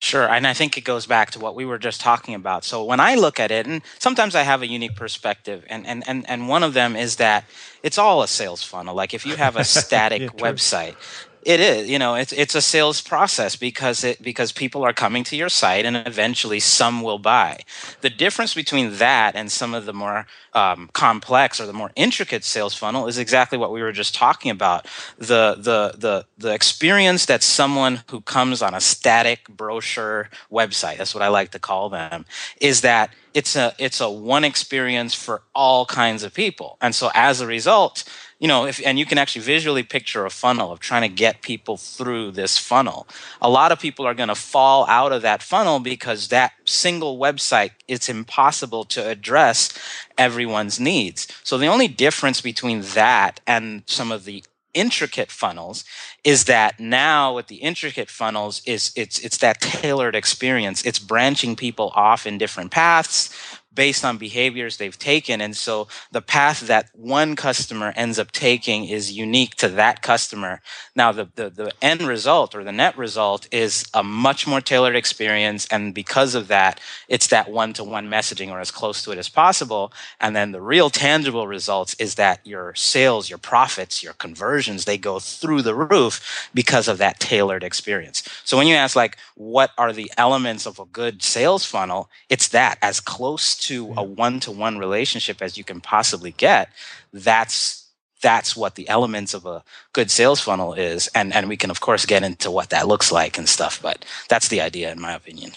Sure. 0.00 0.28
And 0.28 0.46
I 0.46 0.54
think 0.54 0.78
it 0.78 0.82
goes 0.82 1.06
back 1.06 1.32
to 1.32 1.40
what 1.40 1.56
we 1.56 1.64
were 1.64 1.78
just 1.78 2.00
talking 2.00 2.36
about. 2.36 2.64
So 2.64 2.84
when 2.84 3.00
I 3.00 3.16
look 3.16 3.40
at 3.40 3.50
it, 3.50 3.66
and 3.66 3.82
sometimes 3.98 4.36
I 4.36 4.42
have 4.42 4.62
a 4.62 4.68
unique 4.68 4.94
perspective, 4.94 5.64
and, 5.68 5.84
and, 5.88 6.04
and, 6.06 6.28
and 6.30 6.48
one 6.48 6.62
of 6.62 6.72
them 6.72 6.94
is 6.94 7.16
that 7.16 7.44
it's 7.82 7.98
all 7.98 8.22
a 8.22 8.28
sales 8.28 8.62
funnel. 8.62 8.94
Like 8.94 9.12
if 9.12 9.26
you 9.26 9.34
have 9.34 9.56
a 9.56 9.64
static 9.82 10.22
yeah, 10.22 10.28
website, 10.28 10.94
it 11.42 11.60
is, 11.60 11.88
you 11.88 11.98
know, 11.98 12.14
it's 12.14 12.32
it's 12.32 12.54
a 12.54 12.60
sales 12.60 13.00
process 13.00 13.56
because 13.56 14.04
it 14.04 14.22
because 14.22 14.52
people 14.52 14.82
are 14.84 14.92
coming 14.92 15.24
to 15.24 15.36
your 15.36 15.48
site 15.48 15.84
and 15.84 15.96
eventually 15.96 16.60
some 16.60 17.02
will 17.02 17.18
buy. 17.18 17.60
The 18.00 18.10
difference 18.10 18.54
between 18.54 18.96
that 18.96 19.34
and 19.34 19.50
some 19.50 19.74
of 19.74 19.86
the 19.86 19.92
more 19.92 20.26
um, 20.54 20.90
complex 20.92 21.60
or 21.60 21.66
the 21.66 21.72
more 21.72 21.90
intricate 21.96 22.44
sales 22.44 22.74
funnel 22.74 23.06
is 23.06 23.18
exactly 23.18 23.58
what 23.58 23.72
we 23.72 23.82
were 23.82 23.92
just 23.92 24.14
talking 24.14 24.50
about. 24.50 24.86
The 25.18 25.54
the 25.56 25.94
the 25.96 26.26
the 26.36 26.52
experience 26.52 27.26
that 27.26 27.42
someone 27.42 28.02
who 28.10 28.20
comes 28.20 28.62
on 28.62 28.74
a 28.74 28.80
static 28.80 29.48
brochure 29.48 30.30
website, 30.50 30.98
that's 30.98 31.14
what 31.14 31.22
I 31.22 31.28
like 31.28 31.52
to 31.52 31.58
call 31.58 31.88
them, 31.88 32.26
is 32.60 32.80
that 32.82 33.10
it's 33.34 33.56
a 33.56 33.74
it's 33.78 34.00
a 34.00 34.10
one 34.10 34.44
experience 34.44 35.14
for 35.14 35.42
all 35.54 35.86
kinds 35.86 36.22
of 36.24 36.34
people. 36.34 36.76
And 36.80 36.94
so 36.94 37.10
as 37.14 37.40
a 37.40 37.46
result, 37.46 38.04
you 38.38 38.46
know, 38.46 38.66
if, 38.66 38.80
and 38.86 38.98
you 38.98 39.06
can 39.06 39.18
actually 39.18 39.42
visually 39.42 39.82
picture 39.82 40.24
a 40.24 40.30
funnel 40.30 40.70
of 40.70 40.78
trying 40.78 41.02
to 41.02 41.08
get 41.08 41.42
people 41.42 41.76
through 41.76 42.30
this 42.30 42.56
funnel. 42.56 43.08
A 43.42 43.50
lot 43.50 43.72
of 43.72 43.80
people 43.80 44.06
are 44.06 44.14
going 44.14 44.28
to 44.28 44.34
fall 44.34 44.86
out 44.86 45.12
of 45.12 45.22
that 45.22 45.42
funnel 45.42 45.80
because 45.80 46.28
that 46.28 46.52
single 46.64 47.18
website, 47.18 47.72
it's 47.88 48.08
impossible 48.08 48.84
to 48.84 49.08
address 49.08 49.76
everyone's 50.16 50.78
needs. 50.78 51.26
So 51.42 51.58
the 51.58 51.66
only 51.66 51.88
difference 51.88 52.40
between 52.40 52.82
that 52.82 53.40
and 53.46 53.82
some 53.86 54.12
of 54.12 54.24
the 54.24 54.44
intricate 54.74 55.30
funnels 55.30 55.84
is 56.24 56.44
that 56.44 56.78
now 56.78 57.34
with 57.34 57.46
the 57.48 57.56
intricate 57.56 58.10
funnels 58.10 58.60
is 58.66 58.92
it's 58.94 59.18
it's 59.20 59.38
that 59.38 59.60
tailored 59.60 60.14
experience 60.14 60.84
it's 60.84 60.98
branching 60.98 61.56
people 61.56 61.90
off 61.96 62.26
in 62.26 62.36
different 62.36 62.70
paths 62.70 63.34
based 63.78 64.04
on 64.04 64.18
behaviors 64.18 64.76
they've 64.76 64.98
taken. 64.98 65.40
And 65.40 65.56
so 65.56 65.86
the 66.10 66.20
path 66.20 66.62
that 66.62 66.90
one 66.94 67.36
customer 67.36 67.92
ends 67.94 68.18
up 68.18 68.32
taking 68.32 68.86
is 68.86 69.12
unique 69.12 69.54
to 69.54 69.68
that 69.68 70.02
customer. 70.02 70.60
Now, 70.96 71.12
the, 71.12 71.28
the, 71.36 71.48
the 71.48 71.72
end 71.80 72.02
result 72.02 72.56
or 72.56 72.64
the 72.64 72.72
net 72.72 72.98
result 72.98 73.46
is 73.52 73.88
a 73.94 74.02
much 74.02 74.48
more 74.48 74.60
tailored 74.60 74.96
experience. 74.96 75.68
And 75.70 75.94
because 75.94 76.34
of 76.34 76.48
that, 76.48 76.80
it's 77.06 77.28
that 77.28 77.52
one 77.52 77.72
to 77.74 77.84
one 77.84 78.08
messaging 78.08 78.50
or 78.50 78.58
as 78.58 78.72
close 78.72 79.00
to 79.04 79.12
it 79.12 79.18
as 79.18 79.28
possible. 79.28 79.92
And 80.20 80.34
then 80.34 80.50
the 80.50 80.60
real 80.60 80.90
tangible 80.90 81.46
results 81.46 81.94
is 82.00 82.16
that 82.16 82.44
your 82.44 82.74
sales, 82.74 83.30
your 83.30 83.38
profits, 83.38 84.02
your 84.02 84.14
conversions, 84.14 84.86
they 84.86 84.98
go 84.98 85.20
through 85.20 85.62
the 85.62 85.76
roof 85.76 86.50
because 86.52 86.88
of 86.88 86.98
that 86.98 87.20
tailored 87.20 87.62
experience. 87.62 88.24
So 88.42 88.56
when 88.56 88.66
you 88.66 88.74
ask 88.74 88.96
like, 88.96 89.16
what 89.36 89.70
are 89.78 89.92
the 89.92 90.10
elements 90.18 90.66
of 90.66 90.80
a 90.80 90.84
good 90.86 91.22
sales 91.22 91.64
funnel? 91.64 92.10
It's 92.28 92.48
that 92.48 92.76
as 92.82 92.98
close 92.98 93.54
to 93.54 93.67
to 93.68 93.94
a 93.96 94.02
one 94.02 94.40
to 94.40 94.50
one 94.50 94.78
relationship 94.78 95.40
as 95.40 95.56
you 95.56 95.64
can 95.64 95.80
possibly 95.80 96.32
get, 96.32 96.68
that's 97.12 97.86
that's 98.20 98.56
what 98.56 98.74
the 98.74 98.88
elements 98.88 99.32
of 99.32 99.46
a 99.46 99.62
good 99.92 100.10
sales 100.10 100.40
funnel 100.40 100.74
is. 100.74 101.08
And 101.14 101.32
and 101.34 101.48
we 101.48 101.56
can 101.56 101.70
of 101.70 101.80
course 101.80 102.06
get 102.06 102.22
into 102.22 102.50
what 102.50 102.70
that 102.70 102.88
looks 102.88 103.12
like 103.12 103.38
and 103.38 103.48
stuff 103.48 103.80
but 103.82 104.04
that's 104.28 104.48
the 104.48 104.60
idea 104.60 104.92
in 104.92 105.00
my 105.00 105.12
opinion. 105.12 105.52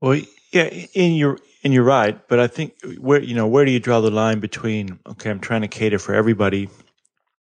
Well 0.00 0.20
yeah 0.52 0.64
in 0.94 1.12
your 1.12 1.38
and 1.64 1.74
you're 1.74 1.84
right 1.84 2.26
but 2.28 2.40
i 2.40 2.46
think 2.46 2.74
where 2.98 3.20
you 3.22 3.34
know 3.34 3.46
where 3.46 3.64
do 3.64 3.70
you 3.70 3.80
draw 3.80 4.00
the 4.00 4.10
line 4.10 4.40
between 4.40 4.98
okay 5.06 5.30
i'm 5.30 5.40
trying 5.40 5.62
to 5.62 5.68
cater 5.68 5.98
for 5.98 6.14
everybody 6.14 6.68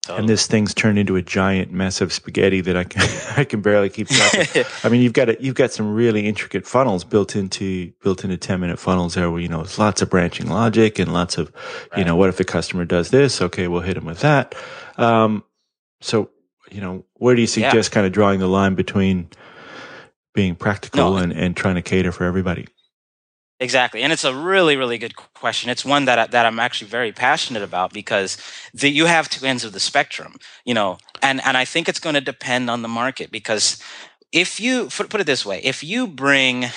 and 0.10 0.30
this 0.30 0.48
thing's 0.48 0.74
turned 0.74 0.98
into 0.98 1.16
a 1.16 1.22
giant 1.22 1.72
mess 1.72 2.02
of 2.02 2.14
spaghetti 2.14 2.62
that 2.62 2.78
I 2.78 2.84
can 2.84 3.02
I 3.38 3.44
can 3.44 3.62
barely 3.62 3.90
keep 3.90 4.08
track. 4.08 4.56
of. 4.56 4.80
I 4.84 4.90
mean, 4.90 5.02
you've 5.02 5.14
got 5.14 5.30
a, 5.30 5.38
you've 5.42 5.56
got 5.56 5.72
some 5.72 5.94
really 5.94 6.28
intricate 6.28 6.66
funnels 6.66 7.04
built 7.04 7.36
into 7.36 7.92
built 8.04 8.24
into 8.24 8.38
ten 8.38 8.60
minute 8.60 8.80
funnels 8.80 9.16
there, 9.16 9.30
where 9.30 9.42
you 9.42 9.48
know 9.48 9.62
it's 9.62 9.78
lots 9.78 10.02
of 10.02 10.10
branching 10.10 10.48
logic 10.48 11.00
and 11.00 11.14
lots 11.14 11.38
of 11.38 11.52
right. 11.92 12.00
you 12.00 12.06
know 12.06 12.16
what 12.16 12.30
if 12.30 12.38
the 12.38 12.46
customer 12.46 12.86
does 12.86 13.10
this? 13.10 13.42
Okay, 13.42 13.68
we'll 13.68 13.82
hit 13.82 13.96
them 13.96 14.06
with 14.06 14.22
that. 14.22 14.56
Um, 14.98 15.44
so 16.02 16.30
you 16.72 16.82
know, 16.82 17.06
where 17.14 17.36
do 17.36 17.42
you 17.42 17.48
suggest 17.48 17.92
yeah. 17.92 17.94
kind 17.94 18.06
of 18.06 18.14
drawing 18.14 18.40
the 18.40 18.48
line 18.48 18.76
between 18.76 19.30
being 20.34 20.56
practical 20.56 21.14
no. 21.14 21.18
and, 21.18 21.32
and 21.32 21.56
trying 21.56 21.76
to 21.76 21.82
cater 21.82 22.12
for 22.12 22.26
everybody? 22.26 22.68
Exactly, 23.60 24.04
and 24.04 24.14
it's 24.14 24.24
a 24.24 24.36
really, 24.36 24.78
really 24.78 25.00
good 25.00 25.16
question. 25.16 25.72
It's 25.72 25.84
one 25.84 26.06
that 26.06 26.20
I, 26.20 26.28
that 26.28 26.46
I'm 26.46 26.60
actually 26.60 26.90
very 26.90 27.12
passionate 27.12 27.64
about 27.64 27.92
because 27.92 28.38
the, 28.72 28.88
you 28.88 29.08
have 29.08 29.30
two 29.30 29.48
ends 29.48 29.64
of 29.64 29.74
the 29.74 29.80
spectrum, 29.80 30.36
you 30.64 30.76
know, 30.76 31.00
and 31.24 31.42
and 31.44 31.58
I 31.58 31.66
think 31.66 31.90
it's 31.90 32.00
going 32.00 32.14
to 32.14 32.22
depend 32.22 32.70
on 32.70 32.84
the 32.84 32.88
market 32.88 33.32
because 33.32 33.82
if 34.32 34.60
you 34.60 34.90
put 34.90 35.16
it 35.20 35.26
this 35.26 35.44
way, 35.44 35.60
if 35.64 35.84
you 35.84 36.06
bring 36.06 36.68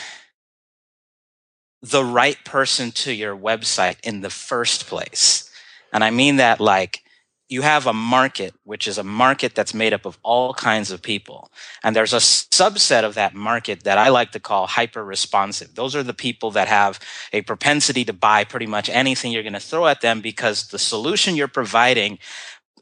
the 1.83 2.05
right 2.05 2.43
person 2.45 2.91
to 2.93 3.13
your 3.13 3.37
website 3.37 3.97
in 4.03 4.21
the 4.21 4.31
first 4.31 4.87
place, 4.87 5.51
and 5.93 6.05
I 6.05 6.11
mean 6.11 6.37
that 6.37 6.61
like 6.61 7.03
you 7.51 7.63
have 7.63 7.87
a 7.87 7.93
market, 7.93 8.55
which 8.63 8.87
is 8.87 8.97
a 8.97 9.03
market 9.03 9.57
that's 9.57 9.75
made 9.75 9.93
up 9.93 10.07
of 10.07 10.17
all 10.23 10.55
kinds 10.55 10.93
of 10.93 11.03
people. 11.03 11.51
And 11.83 11.97
there's 11.97 12.13
a 12.13 12.19
subset 12.19 13.03
of 13.03 13.15
that 13.15 13.35
market 13.35 13.83
that 13.83 13.99
I 13.99 14.09
like 14.09 14.31
to 14.33 14.41
call 14.41 14.69
hyper 14.69 15.05
responsive. 15.05 15.75
Those 15.75 15.97
are 15.97 16.05
the 16.05 16.15
people 16.15 16.53
that 16.53 16.69
have 16.69 17.01
a 17.33 17.43
propensity 17.43 18.05
to 18.05 18.13
buy 18.13 18.45
pretty 18.45 18.67
much 18.67 18.89
anything 18.89 19.33
you're 19.33 19.43
going 19.43 19.53
to 19.53 19.61
throw 19.61 19.89
at 19.89 20.01
them 20.01 20.21
because 20.21 20.69
the 20.69 20.79
solution 20.79 21.35
you're 21.35 21.49
providing 21.49 22.21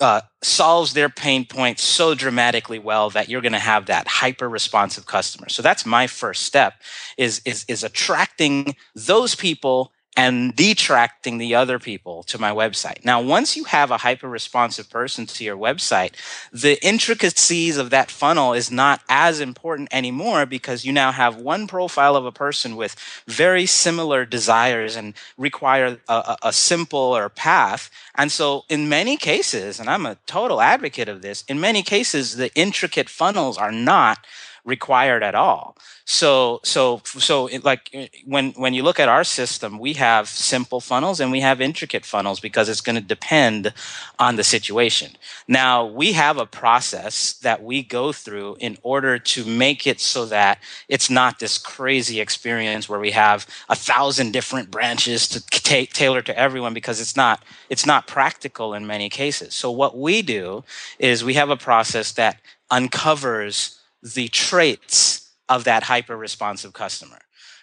uh, 0.02 0.20
solves 0.42 0.92
their 0.92 1.08
pain 1.08 1.46
points 1.46 1.82
so 1.82 2.14
dramatically 2.14 2.78
well 2.78 3.10
that 3.10 3.28
you're 3.28 3.40
going 3.40 3.52
to 3.52 3.58
have 3.58 3.86
that 3.86 4.06
hyper 4.06 4.48
responsive 4.48 5.06
customer. 5.06 5.48
So 5.48 5.62
that's 5.62 5.86
my 5.86 6.06
first 6.06 6.42
step 6.42 6.74
is, 7.16 7.40
is, 7.44 7.64
is 7.68 7.82
attracting 7.82 8.76
those 8.94 9.34
people 9.34 9.92
and 10.18 10.56
detracting 10.56 11.38
the 11.38 11.54
other 11.54 11.78
people 11.78 12.24
to 12.24 12.40
my 12.40 12.50
website. 12.50 13.04
Now, 13.04 13.20
once 13.20 13.56
you 13.56 13.62
have 13.64 13.92
a 13.92 13.98
hyper 13.98 14.28
responsive 14.28 14.90
person 14.90 15.26
to 15.26 15.44
your 15.44 15.56
website, 15.56 16.14
the 16.52 16.84
intricacies 16.84 17.76
of 17.76 17.90
that 17.90 18.10
funnel 18.10 18.52
is 18.52 18.68
not 18.68 19.00
as 19.08 19.38
important 19.38 19.90
anymore 19.92 20.44
because 20.44 20.84
you 20.84 20.92
now 20.92 21.12
have 21.12 21.36
one 21.36 21.68
profile 21.68 22.16
of 22.16 22.26
a 22.26 22.32
person 22.32 22.74
with 22.74 22.96
very 23.28 23.64
similar 23.64 24.26
desires 24.26 24.96
and 24.96 25.14
require 25.36 26.00
a, 26.08 26.36
a, 26.42 26.52
simpler 26.52 27.28
path. 27.28 27.88
And 28.16 28.32
so, 28.32 28.64
in 28.68 28.88
many 28.88 29.16
cases, 29.16 29.78
and 29.78 29.88
I'm 29.88 30.04
a 30.04 30.16
total 30.26 30.60
advocate 30.60 31.08
of 31.08 31.22
this, 31.22 31.44
in 31.46 31.60
many 31.60 31.84
cases, 31.84 32.34
the 32.34 32.52
intricate 32.56 33.08
funnels 33.08 33.56
are 33.56 33.70
not 33.70 34.26
required 34.64 35.22
at 35.22 35.34
all. 35.34 35.76
So, 36.04 36.60
so, 36.64 37.02
so, 37.04 37.48
it, 37.48 37.64
like 37.64 37.90
eh, 37.92 38.08
when 38.24 38.52
when 38.52 38.72
you 38.72 38.82
look 38.82 38.98
at 38.98 39.08
our 39.08 39.24
system, 39.24 39.78
we 39.78 39.92
have 39.94 40.28
simple 40.28 40.80
funnels 40.80 41.20
and 41.20 41.30
we 41.30 41.40
have 41.40 41.60
intricate 41.60 42.04
funnels 42.04 42.40
because 42.40 42.68
it's 42.68 42.80
going 42.80 42.96
to 42.96 43.02
depend 43.02 43.74
on 44.18 44.36
the 44.36 44.44
situation. 44.44 45.12
Now, 45.46 45.84
we 45.84 46.12
have 46.12 46.38
a 46.38 46.46
process 46.46 47.34
that 47.34 47.62
we 47.62 47.82
go 47.82 48.12
through 48.12 48.56
in 48.58 48.78
order 48.82 49.18
to 49.18 49.44
make 49.44 49.86
it 49.86 50.00
so 50.00 50.24
that 50.26 50.60
it's 50.88 51.10
not 51.10 51.40
this 51.40 51.58
crazy 51.58 52.20
experience 52.20 52.88
where 52.88 53.00
we 53.00 53.10
have 53.10 53.46
a 53.68 53.76
thousand 53.76 54.32
different 54.32 54.70
branches 54.70 55.28
to 55.28 55.44
t- 55.46 55.86
tailor 55.86 56.22
to 56.22 56.38
everyone 56.38 56.72
because 56.72 57.00
it's 57.00 57.16
not 57.16 57.42
it's 57.68 57.86
not 57.86 58.06
practical 58.06 58.74
in 58.74 58.86
many 58.86 59.10
cases. 59.10 59.54
So, 59.54 59.70
what 59.70 59.98
we 59.98 60.22
do 60.22 60.64
is 60.98 61.22
we 61.22 61.34
have 61.34 61.50
a 61.50 61.56
process 61.56 62.12
that 62.12 62.40
uncovers 62.70 63.77
the 64.02 64.28
traits 64.28 65.32
of 65.48 65.64
that 65.64 65.84
hyper 65.84 66.16
responsive 66.16 66.72
customer. 66.72 67.18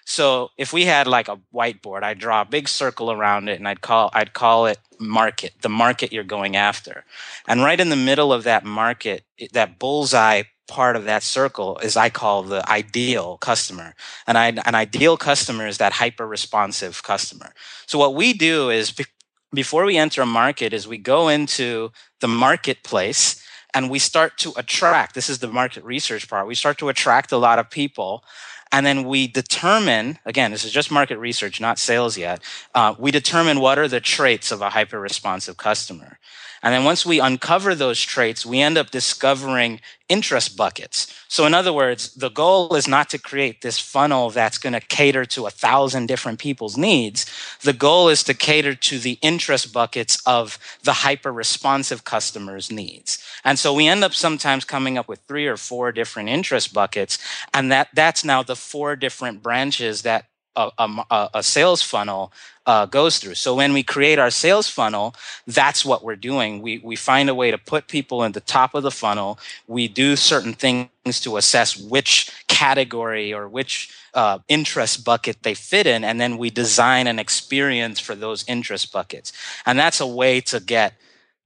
So 0.05 0.51
if 0.57 0.71
we 0.71 0.85
had 0.85 1.07
like 1.07 1.27
a 1.27 1.39
whiteboard, 1.53 2.03
I'd 2.03 2.19
draw 2.19 2.41
a 2.41 2.45
big 2.45 2.67
circle 2.67 3.11
around 3.11 3.49
it 3.49 3.57
and 3.57 3.67
I'd 3.67 3.81
call 3.81 4.11
I'd 4.13 4.33
call 4.33 4.67
it 4.67 4.77
market, 4.99 5.53
the 5.61 5.69
market 5.69 6.13
you're 6.13 6.23
going 6.23 6.55
after. 6.55 7.03
And 7.47 7.63
right 7.63 7.79
in 7.79 7.89
the 7.89 7.95
middle 7.95 8.31
of 8.31 8.43
that 8.43 8.63
market, 8.63 9.23
that 9.53 9.79
bullseye 9.79 10.43
part 10.67 10.95
of 10.95 11.05
that 11.05 11.23
circle 11.23 11.77
is 11.79 11.95
I 11.97 12.09
call 12.09 12.43
the 12.43 12.67
ideal 12.69 13.37
customer. 13.37 13.93
And 14.27 14.37
I, 14.37 14.47
an 14.47 14.75
ideal 14.75 15.17
customer 15.17 15.67
is 15.67 15.77
that 15.77 15.93
hyper 15.93 16.27
responsive 16.27 17.03
customer. 17.03 17.53
So 17.85 17.99
what 17.99 18.15
we 18.15 18.33
do 18.33 18.69
is 18.69 18.91
be, 18.91 19.05
before 19.53 19.85
we 19.85 19.97
enter 19.97 20.21
a 20.21 20.25
market 20.25 20.73
is 20.73 20.87
we 20.87 20.97
go 20.97 21.29
into 21.29 21.91
the 22.19 22.27
marketplace 22.27 23.41
and 23.75 23.89
we 23.89 23.99
start 23.99 24.37
to 24.39 24.53
attract 24.57 25.13
this 25.13 25.29
is 25.29 25.39
the 25.39 25.47
market 25.47 25.83
research 25.83 26.27
part 26.27 26.47
we 26.47 26.55
start 26.55 26.79
to 26.79 26.89
attract 26.89 27.31
a 27.31 27.37
lot 27.37 27.59
of 27.59 27.69
people 27.69 28.23
and 28.71 28.85
then 28.85 29.03
we 29.03 29.27
determine 29.27 30.17
again 30.25 30.49
this 30.51 30.63
is 30.63 30.71
just 30.71 30.89
market 30.89 31.19
research 31.19 31.61
not 31.61 31.77
sales 31.77 32.17
yet 32.17 32.41
uh, 32.73 32.95
we 32.97 33.11
determine 33.11 33.59
what 33.59 33.77
are 33.77 33.87
the 33.87 33.99
traits 33.99 34.51
of 34.51 34.61
a 34.61 34.71
hyper 34.71 34.99
responsive 34.99 35.57
customer 35.57 36.17
and 36.65 36.73
then 36.73 36.83
once 36.83 37.05
we 37.05 37.19
uncover 37.19 37.75
those 37.75 38.01
traits, 38.01 38.43
we 38.43 38.59
end 38.59 38.75
up 38.75 38.89
discovering 38.89 39.81
interest 40.09 40.57
buckets. 40.57 41.13
So, 41.27 41.45
in 41.45 41.53
other 41.53 41.71
words, 41.71 42.15
the 42.15 42.29
goal 42.29 42.73
is 42.73 42.87
not 42.87 43.07
to 43.11 43.19
create 43.19 43.61
this 43.61 43.79
funnel 43.79 44.31
that's 44.31 44.57
going 44.57 44.73
to 44.73 44.79
cater 44.79 45.25
to 45.25 45.45
a 45.45 45.51
thousand 45.51 46.07
different 46.07 46.39
people's 46.39 46.75
needs. 46.75 47.27
The 47.61 47.71
goal 47.71 48.09
is 48.09 48.23
to 48.23 48.33
cater 48.33 48.73
to 48.73 48.97
the 48.97 49.19
interest 49.21 49.73
buckets 49.73 50.19
of 50.25 50.57
the 50.81 50.93
hyper 50.93 51.31
responsive 51.31 52.03
customers' 52.03 52.71
needs. 52.71 53.23
And 53.43 53.59
so 53.59 53.71
we 53.71 53.87
end 53.87 54.03
up 54.03 54.15
sometimes 54.15 54.65
coming 54.65 54.97
up 54.97 55.07
with 55.07 55.19
three 55.27 55.45
or 55.45 55.57
four 55.57 55.91
different 55.91 56.29
interest 56.29 56.73
buckets. 56.73 57.19
And 57.53 57.71
that, 57.71 57.89
that's 57.93 58.25
now 58.25 58.41
the 58.41 58.55
four 58.55 58.95
different 58.95 59.43
branches 59.43 60.01
that 60.01 60.25
a, 60.55 60.69
a, 60.77 61.29
a 61.35 61.43
sales 61.43 61.81
funnel 61.81 62.31
uh, 62.65 62.85
goes 62.85 63.19
through. 63.19 63.35
So 63.35 63.55
when 63.55 63.73
we 63.73 63.83
create 63.83 64.19
our 64.19 64.31
sales 64.31 64.67
funnel, 64.69 65.15
that's 65.45 65.85
what 65.85 66.03
we're 66.03 66.15
doing. 66.15 66.61
We 66.61 66.79
we 66.79 66.95
find 66.95 67.29
a 67.29 67.35
way 67.35 67.51
to 67.51 67.57
put 67.57 67.87
people 67.87 68.23
in 68.23 68.31
the 68.31 68.41
top 68.41 68.73
of 68.73 68.83
the 68.83 68.91
funnel. 68.91 69.39
We 69.67 69.87
do 69.87 70.15
certain 70.15 70.53
things 70.53 71.19
to 71.21 71.37
assess 71.37 71.77
which 71.77 72.31
category 72.47 73.33
or 73.33 73.47
which 73.47 73.91
uh, 74.13 74.39
interest 74.47 75.03
bucket 75.05 75.43
they 75.43 75.53
fit 75.53 75.85
in, 75.85 76.03
and 76.03 76.19
then 76.19 76.37
we 76.37 76.49
design 76.49 77.07
an 77.07 77.19
experience 77.19 77.99
for 77.99 78.15
those 78.15 78.43
interest 78.47 78.91
buckets. 78.91 79.31
And 79.65 79.77
that's 79.77 79.99
a 79.99 80.07
way 80.07 80.41
to 80.41 80.59
get 80.59 80.93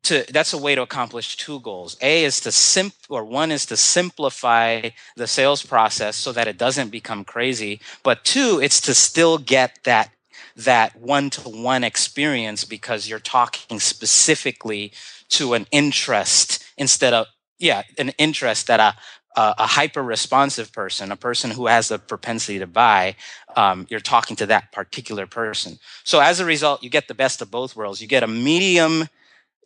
to 0.03 0.25
that's 0.29 0.53
a 0.53 0.57
way 0.57 0.75
to 0.75 0.81
accomplish 0.81 1.37
two 1.37 1.59
goals. 1.59 1.97
A 2.01 2.23
is 2.23 2.39
to 2.41 2.51
simp 2.51 2.93
or 3.09 3.23
one 3.25 3.51
is 3.51 3.65
to 3.67 3.77
simplify 3.77 4.89
the 5.15 5.27
sales 5.27 5.63
process 5.63 6.15
so 6.15 6.31
that 6.31 6.47
it 6.47 6.57
doesn't 6.57 6.89
become 6.89 7.23
crazy. 7.23 7.81
But 8.03 8.23
two, 8.23 8.59
it's 8.61 8.81
to 8.81 8.93
still 8.93 9.37
get 9.37 9.79
that 9.83 10.11
that 10.55 10.95
one-to-one 10.95 11.83
experience 11.83 12.65
because 12.65 13.07
you're 13.07 13.19
talking 13.19 13.79
specifically 13.79 14.91
to 15.29 15.53
an 15.53 15.67
interest 15.71 16.63
instead 16.77 17.13
of 17.13 17.27
yeah, 17.59 17.83
an 17.97 18.09
interest 18.17 18.67
that 18.67 18.79
a 18.79 18.95
a, 19.35 19.55
a 19.59 19.67
hyper 19.67 20.03
responsive 20.03 20.71
person, 20.71 21.11
a 21.11 21.15
person 21.15 21.51
who 21.51 21.67
has 21.67 21.87
the 21.87 21.99
propensity 21.99 22.59
to 22.59 22.67
buy, 22.67 23.15
um, 23.55 23.85
you're 23.89 23.99
talking 23.99 24.35
to 24.37 24.45
that 24.47 24.71
particular 24.71 25.27
person. 25.27 25.79
So 26.03 26.19
as 26.19 26.39
a 26.39 26.45
result, 26.45 26.83
you 26.83 26.89
get 26.89 27.07
the 27.07 27.13
best 27.13 27.41
of 27.41 27.51
both 27.51 27.75
worlds. 27.75 28.01
You 28.01 28.07
get 28.07 28.23
a 28.23 28.27
medium 28.27 29.07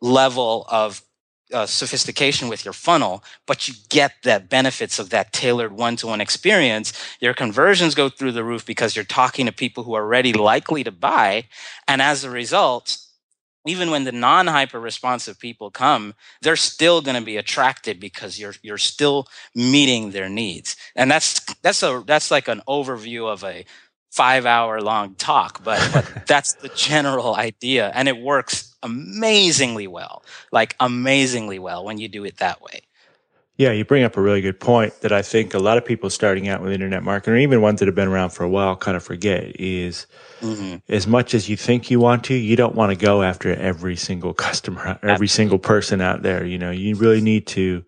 level 0.02 0.66
of 0.70 1.02
uh, 1.54 1.66
sophistication 1.66 2.50
with 2.50 2.66
your 2.66 2.74
funnel, 2.74 3.24
but 3.46 3.68
you 3.68 3.76
get 3.90 4.14
the 4.24 4.44
benefits 4.50 4.98
of 4.98 5.12
that 5.12 5.32
tailored 5.32 5.72
one 5.72 5.96
to 5.98 6.08
one 6.08 6.22
experience. 6.22 6.94
Your 7.20 7.34
conversions 7.34 7.96
go 7.96 8.10
through 8.10 8.32
the 8.32 8.44
roof 8.44 8.66
because 8.66 8.96
you're 8.96 9.06
talking 9.06 9.46
to 9.46 9.52
people 9.52 9.84
who 9.84 9.94
are 9.94 10.04
already 10.04 10.34
likely 10.34 10.84
to 10.84 10.92
buy. 10.92 11.46
And 11.88 12.02
as 12.02 12.24
a 12.24 12.30
result, 12.30 12.98
even 13.66 13.92
when 13.92 14.04
the 14.04 14.12
non-hyper 14.12 14.80
responsive 14.80 15.40
people 15.40 15.72
come 15.72 16.14
they're 16.42 16.56
still 16.56 17.02
going 17.02 17.16
to 17.16 17.26
be 17.26 17.38
attracted 17.38 18.00
because 18.00 18.40
you're 18.40 18.56
you're 18.62 18.78
still 18.78 19.28
meeting 19.56 20.12
their 20.12 20.30
needs 20.30 20.76
and 20.96 21.10
that's 21.10 21.40
that's 21.62 21.82
a 21.84 22.04
that's 22.06 22.32
like 22.32 22.48
an 22.48 22.62
overview 22.68 23.32
of 23.32 23.44
a 23.44 23.66
five 24.12 24.46
hour 24.46 24.82
long 24.82 25.16
talk 25.16 25.64
but, 25.64 25.80
but 25.94 26.24
that's 26.28 26.54
the 26.56 26.70
general 26.70 27.36
idea 27.36 27.92
and 27.96 28.08
it 28.08 28.18
works 28.18 28.73
amazingly 28.84 29.88
well 29.88 30.24
like 30.52 30.76
amazingly 30.80 31.58
well 31.60 31.84
when 31.84 31.98
you 31.98 32.08
do 32.08 32.24
it 32.24 32.38
that 32.38 32.62
way 32.62 32.82
yeah, 33.56 33.72
you 33.72 33.86
bring 33.86 34.04
up 34.04 34.18
a 34.18 34.22
really 34.22 34.42
good 34.42 34.60
point 34.60 35.02
that 35.02 35.12
I 35.12 35.22
think 35.22 35.54
a 35.54 35.60
lot 35.60 35.78
of 35.78 35.86
people 35.86 36.10
starting 36.10 36.48
out 36.48 36.62
with 36.64 36.72
internet 36.72 37.04
marketing, 37.04 37.36
or 37.36 37.38
even 37.38 37.62
ones 37.62 37.80
that 37.80 37.88
have 37.88 37.94
been 37.94 38.08
around 38.08 38.32
for 38.32 38.44
a 38.44 38.50
while, 38.50 38.76
kind 38.76 38.98
of 38.98 39.04
forget 39.04 39.60
is 39.60 40.08
mm-hmm. 40.42 40.78
as 40.90 41.06
much 41.06 41.36
as 41.36 41.48
you 41.48 41.56
think 41.56 41.92
you 41.92 42.00
want 42.00 42.24
to, 42.26 42.34
you 42.34 42.56
don't 42.56 42.74
want 42.74 42.90
to 42.92 42.96
go 42.96 43.22
after 43.22 43.54
every 43.54 43.96
single 43.96 44.34
customer, 44.48 44.98
every 45.04 45.28
single 45.28 45.60
person 45.60 46.02
out 46.02 46.24
there. 46.24 46.44
You 46.44 46.58
know, 46.58 46.72
you 46.72 46.96
really 46.96 47.22
need 47.22 47.46
to 47.48 47.84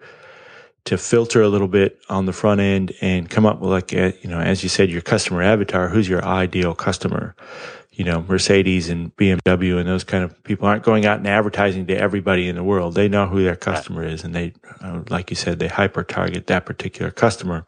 to 0.86 1.00
filter 1.00 1.42
a 1.42 1.50
little 1.50 1.68
bit 1.68 2.00
on 2.10 2.28
the 2.28 2.34
front 2.34 2.62
end 2.62 2.94
and 3.02 3.28
come 3.28 3.44
up 3.44 3.60
with 3.60 3.72
like 3.72 3.92
a, 3.92 4.14
you 4.22 4.30
know, 4.30 4.40
as 4.40 4.62
you 4.62 4.70
said, 4.70 4.92
your 4.92 5.02
customer 5.02 5.42
avatar. 5.42 5.90
Who's 5.90 6.08
your 6.08 6.24
ideal 6.24 6.76
customer? 6.76 7.36
You 7.96 8.04
know, 8.04 8.26
Mercedes 8.28 8.90
and 8.90 9.16
BMW 9.16 9.80
and 9.80 9.88
those 9.88 10.04
kind 10.04 10.24
of 10.24 10.44
people 10.44 10.68
aren't 10.68 10.84
going 10.84 11.06
out 11.06 11.18
and 11.18 11.28
advertising 11.28 11.88
to 11.88 11.98
everybody 11.98 12.50
in 12.50 12.56
the 12.56 12.64
world. 12.64 12.94
They 12.94 13.08
know 13.08 13.26
who 13.28 13.42
their 13.44 13.56
customer 13.56 14.04
is 14.04 14.24
and 14.24 14.36
they, 14.36 14.54
uh, 14.82 15.02
like 15.10 15.30
you 15.30 15.36
said, 15.36 15.60
they 15.60 15.70
hyper 15.70 16.04
target 16.04 16.48
that 16.48 16.66
particular 16.66 17.10
customer. 17.10 17.66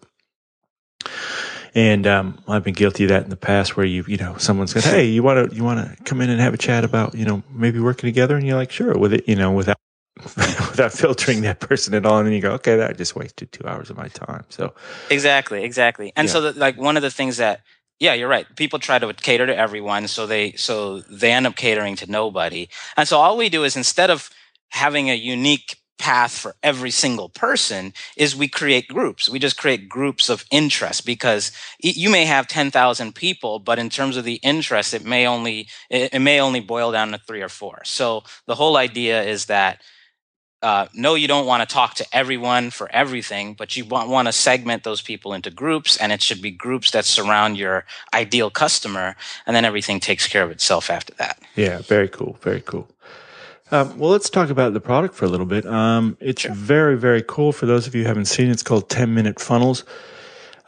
And, 1.74 2.06
um, 2.06 2.44
I've 2.48 2.64
been 2.64 2.74
guilty 2.74 3.06
of 3.06 3.10
that 3.10 3.24
in 3.24 3.30
the 3.30 3.38
past 3.38 3.78
where 3.78 3.86
you, 3.86 4.04
you 4.08 4.18
know, 4.18 4.36
someone 4.38 4.68
said, 4.68 4.84
Hey, 4.84 5.06
you 5.06 5.24
want 5.24 5.50
to, 5.50 5.56
you 5.56 5.64
want 5.64 5.80
to 5.80 6.04
come 6.04 6.20
in 6.20 6.30
and 6.30 6.42
have 6.42 6.54
a 6.54 6.58
chat 6.58 6.84
about, 6.84 7.16
you 7.16 7.24
know, 7.24 7.44
maybe 7.52 7.80
working 7.80 8.08
together? 8.08 8.36
And 8.36 8.46
you're 8.46 8.58
like, 8.58 8.72
sure, 8.72 8.98
with 8.98 9.14
it, 9.14 9.30
you 9.30 9.36
know, 9.36 9.52
without, 9.52 9.78
without 10.36 10.92
filtering 10.92 11.42
that 11.42 11.62
person 11.62 11.94
at 11.94 12.06
all. 12.06 12.18
And 12.18 12.28
then 12.28 12.34
you 12.34 12.42
go, 12.42 12.52
okay, 12.54 12.76
that 12.76 12.98
just 12.98 13.16
wasted 13.16 13.52
two 13.52 13.66
hours 13.66 13.90
of 13.90 13.96
my 13.96 14.08
time. 14.10 14.44
So 14.50 14.74
exactly, 15.10 15.64
exactly. 15.64 16.12
And 16.16 16.28
yeah. 16.28 16.34
so 16.34 16.42
the, 16.42 16.60
like 16.60 16.78
one 16.78 16.98
of 16.98 17.04
the 17.04 17.12
things 17.12 17.38
that, 17.38 17.62
yeah, 18.00 18.14
you're 18.14 18.30
right. 18.30 18.46
People 18.56 18.80
try 18.80 19.00
to 19.00 19.14
cater 19.14 19.48
to 19.48 19.58
everyone, 19.58 20.08
so 20.08 20.28
they 20.28 20.52
so 20.54 21.00
they 21.02 21.32
end 21.32 21.48
up 21.48 21.56
catering 21.56 21.96
to 21.98 22.12
nobody. 22.12 22.70
And 22.96 23.08
so 23.08 23.18
all 23.18 23.38
we 23.38 23.50
do 23.50 23.64
is 23.64 23.76
instead 23.76 24.10
of 24.10 24.30
having 24.70 25.10
a 25.10 25.16
unique 25.16 25.78
path 25.98 26.32
for 26.32 26.56
every 26.62 26.92
single 26.92 27.30
person 27.30 27.94
is 28.16 28.36
we 28.36 28.48
create 28.48 28.88
groups. 28.88 29.30
We 29.30 29.40
just 29.40 29.58
create 29.58 29.90
groups 29.90 30.30
of 30.30 30.46
interest 30.52 31.06
because 31.06 31.52
you 31.82 32.10
may 32.10 32.26
have 32.26 32.48
10,000 32.48 33.16
people, 33.16 33.60
but 33.60 33.80
in 33.80 33.90
terms 33.90 34.16
of 34.16 34.24
the 34.24 34.40
interest, 34.44 34.94
it 34.94 35.04
may 35.04 35.26
only, 35.26 35.68
it 35.90 36.22
may 36.22 36.40
only 36.40 36.60
boil 36.60 36.92
down 36.92 37.12
to 37.12 37.18
three 37.18 37.42
or 37.42 37.50
four. 37.50 37.82
So 37.84 38.24
the 38.46 38.56
whole 38.56 38.78
idea 38.78 39.24
is 39.24 39.46
that 39.46 39.82
uh, 40.62 40.88
no, 40.94 41.14
you 41.16 41.28
don't 41.28 41.46
want 41.46 41.68
to 41.68 41.72
talk 41.72 41.94
to 41.96 42.06
everyone 42.12 42.72
for 42.72 42.90
everything, 42.92 43.54
but 43.54 43.78
you 43.78 43.86
want, 43.86 44.10
want 44.10 44.28
to 44.28 44.32
segment 44.32 44.84
those 44.84 45.02
people 45.02 45.34
into 45.34 45.52
groups, 45.52 45.98
and 45.98 46.12
it 46.12 46.22
should 46.22 46.42
be 46.42 46.52
groups 46.52 46.92
that 46.92 47.06
surround 47.06 47.58
your 47.58 47.86
ideal 48.14 48.50
customer, 48.50 49.16
and 49.46 49.56
then 49.56 49.66
everything 49.66 50.00
takes 50.00 50.28
care 50.28 50.44
of 50.44 50.50
itself 50.50 50.90
after 50.90 51.14
that. 51.16 51.40
Yeah, 51.56 51.80
very 51.80 52.08
cool, 52.08 52.38
very 52.42 52.62
cool. 52.62 52.90
Um, 53.70 53.98
well, 54.00 54.10
let's 54.10 54.30
talk 54.30 54.50
about 54.50 54.74
the 54.74 54.80
product 54.80 55.14
for 55.14 55.26
a 55.26 55.28
little 55.28 55.46
bit. 55.46 55.66
Um, 55.66 56.18
it's 56.22 56.44
sure. 56.44 56.54
very, 56.54 56.98
very 56.98 57.22
cool. 57.22 57.52
For 57.52 57.66
those 57.66 57.86
of 57.86 57.94
you 57.94 58.04
who 58.04 58.08
haven't 58.08 58.26
seen 58.26 58.48
it, 58.48 58.52
it's 58.52 58.64
called 58.64 58.90
10 58.90 59.14
Minute 59.14 59.40
Funnels. 59.40 59.84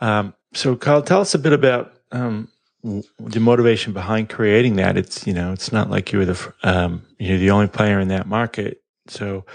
Um, 0.02 0.34
so, 0.54 0.76
Kyle, 0.76 1.02
tell 1.02 1.22
us 1.22 1.34
a 1.34 1.40
bit 1.40 1.54
about 1.54 1.94
um, 2.12 2.50
the 2.84 3.40
motivation 3.40 3.94
behind 3.94 4.30
creating 4.30 4.76
that. 4.78 4.98
It's 4.98 5.28
you 5.28 5.34
know, 5.34 5.52
it's 5.52 5.72
not 5.72 5.90
like 5.90 6.12
you 6.12 6.20
were 6.20 6.26
the 6.26 6.54
um, 6.64 7.04
you're 7.18 7.38
the 7.38 7.52
only 7.52 7.68
player 7.68 8.00
in 8.00 8.08
that 8.10 8.28
market. 8.28 8.79
So, 9.10 9.46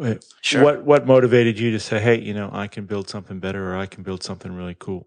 uh, 0.00 0.14
Sure. 0.40 0.62
What 0.62 0.84
what 0.84 1.06
motivated 1.06 1.58
you 1.58 1.70
to 1.70 1.80
say, 1.80 2.00
"Hey, 2.00 2.20
you 2.20 2.34
know, 2.34 2.50
I 2.52 2.66
can 2.66 2.84
build 2.84 3.08
something 3.08 3.38
better, 3.38 3.72
or 3.72 3.76
I 3.76 3.86
can 3.86 4.02
build 4.02 4.22
something 4.22 4.52
really 4.52 4.76
cool"? 4.78 5.06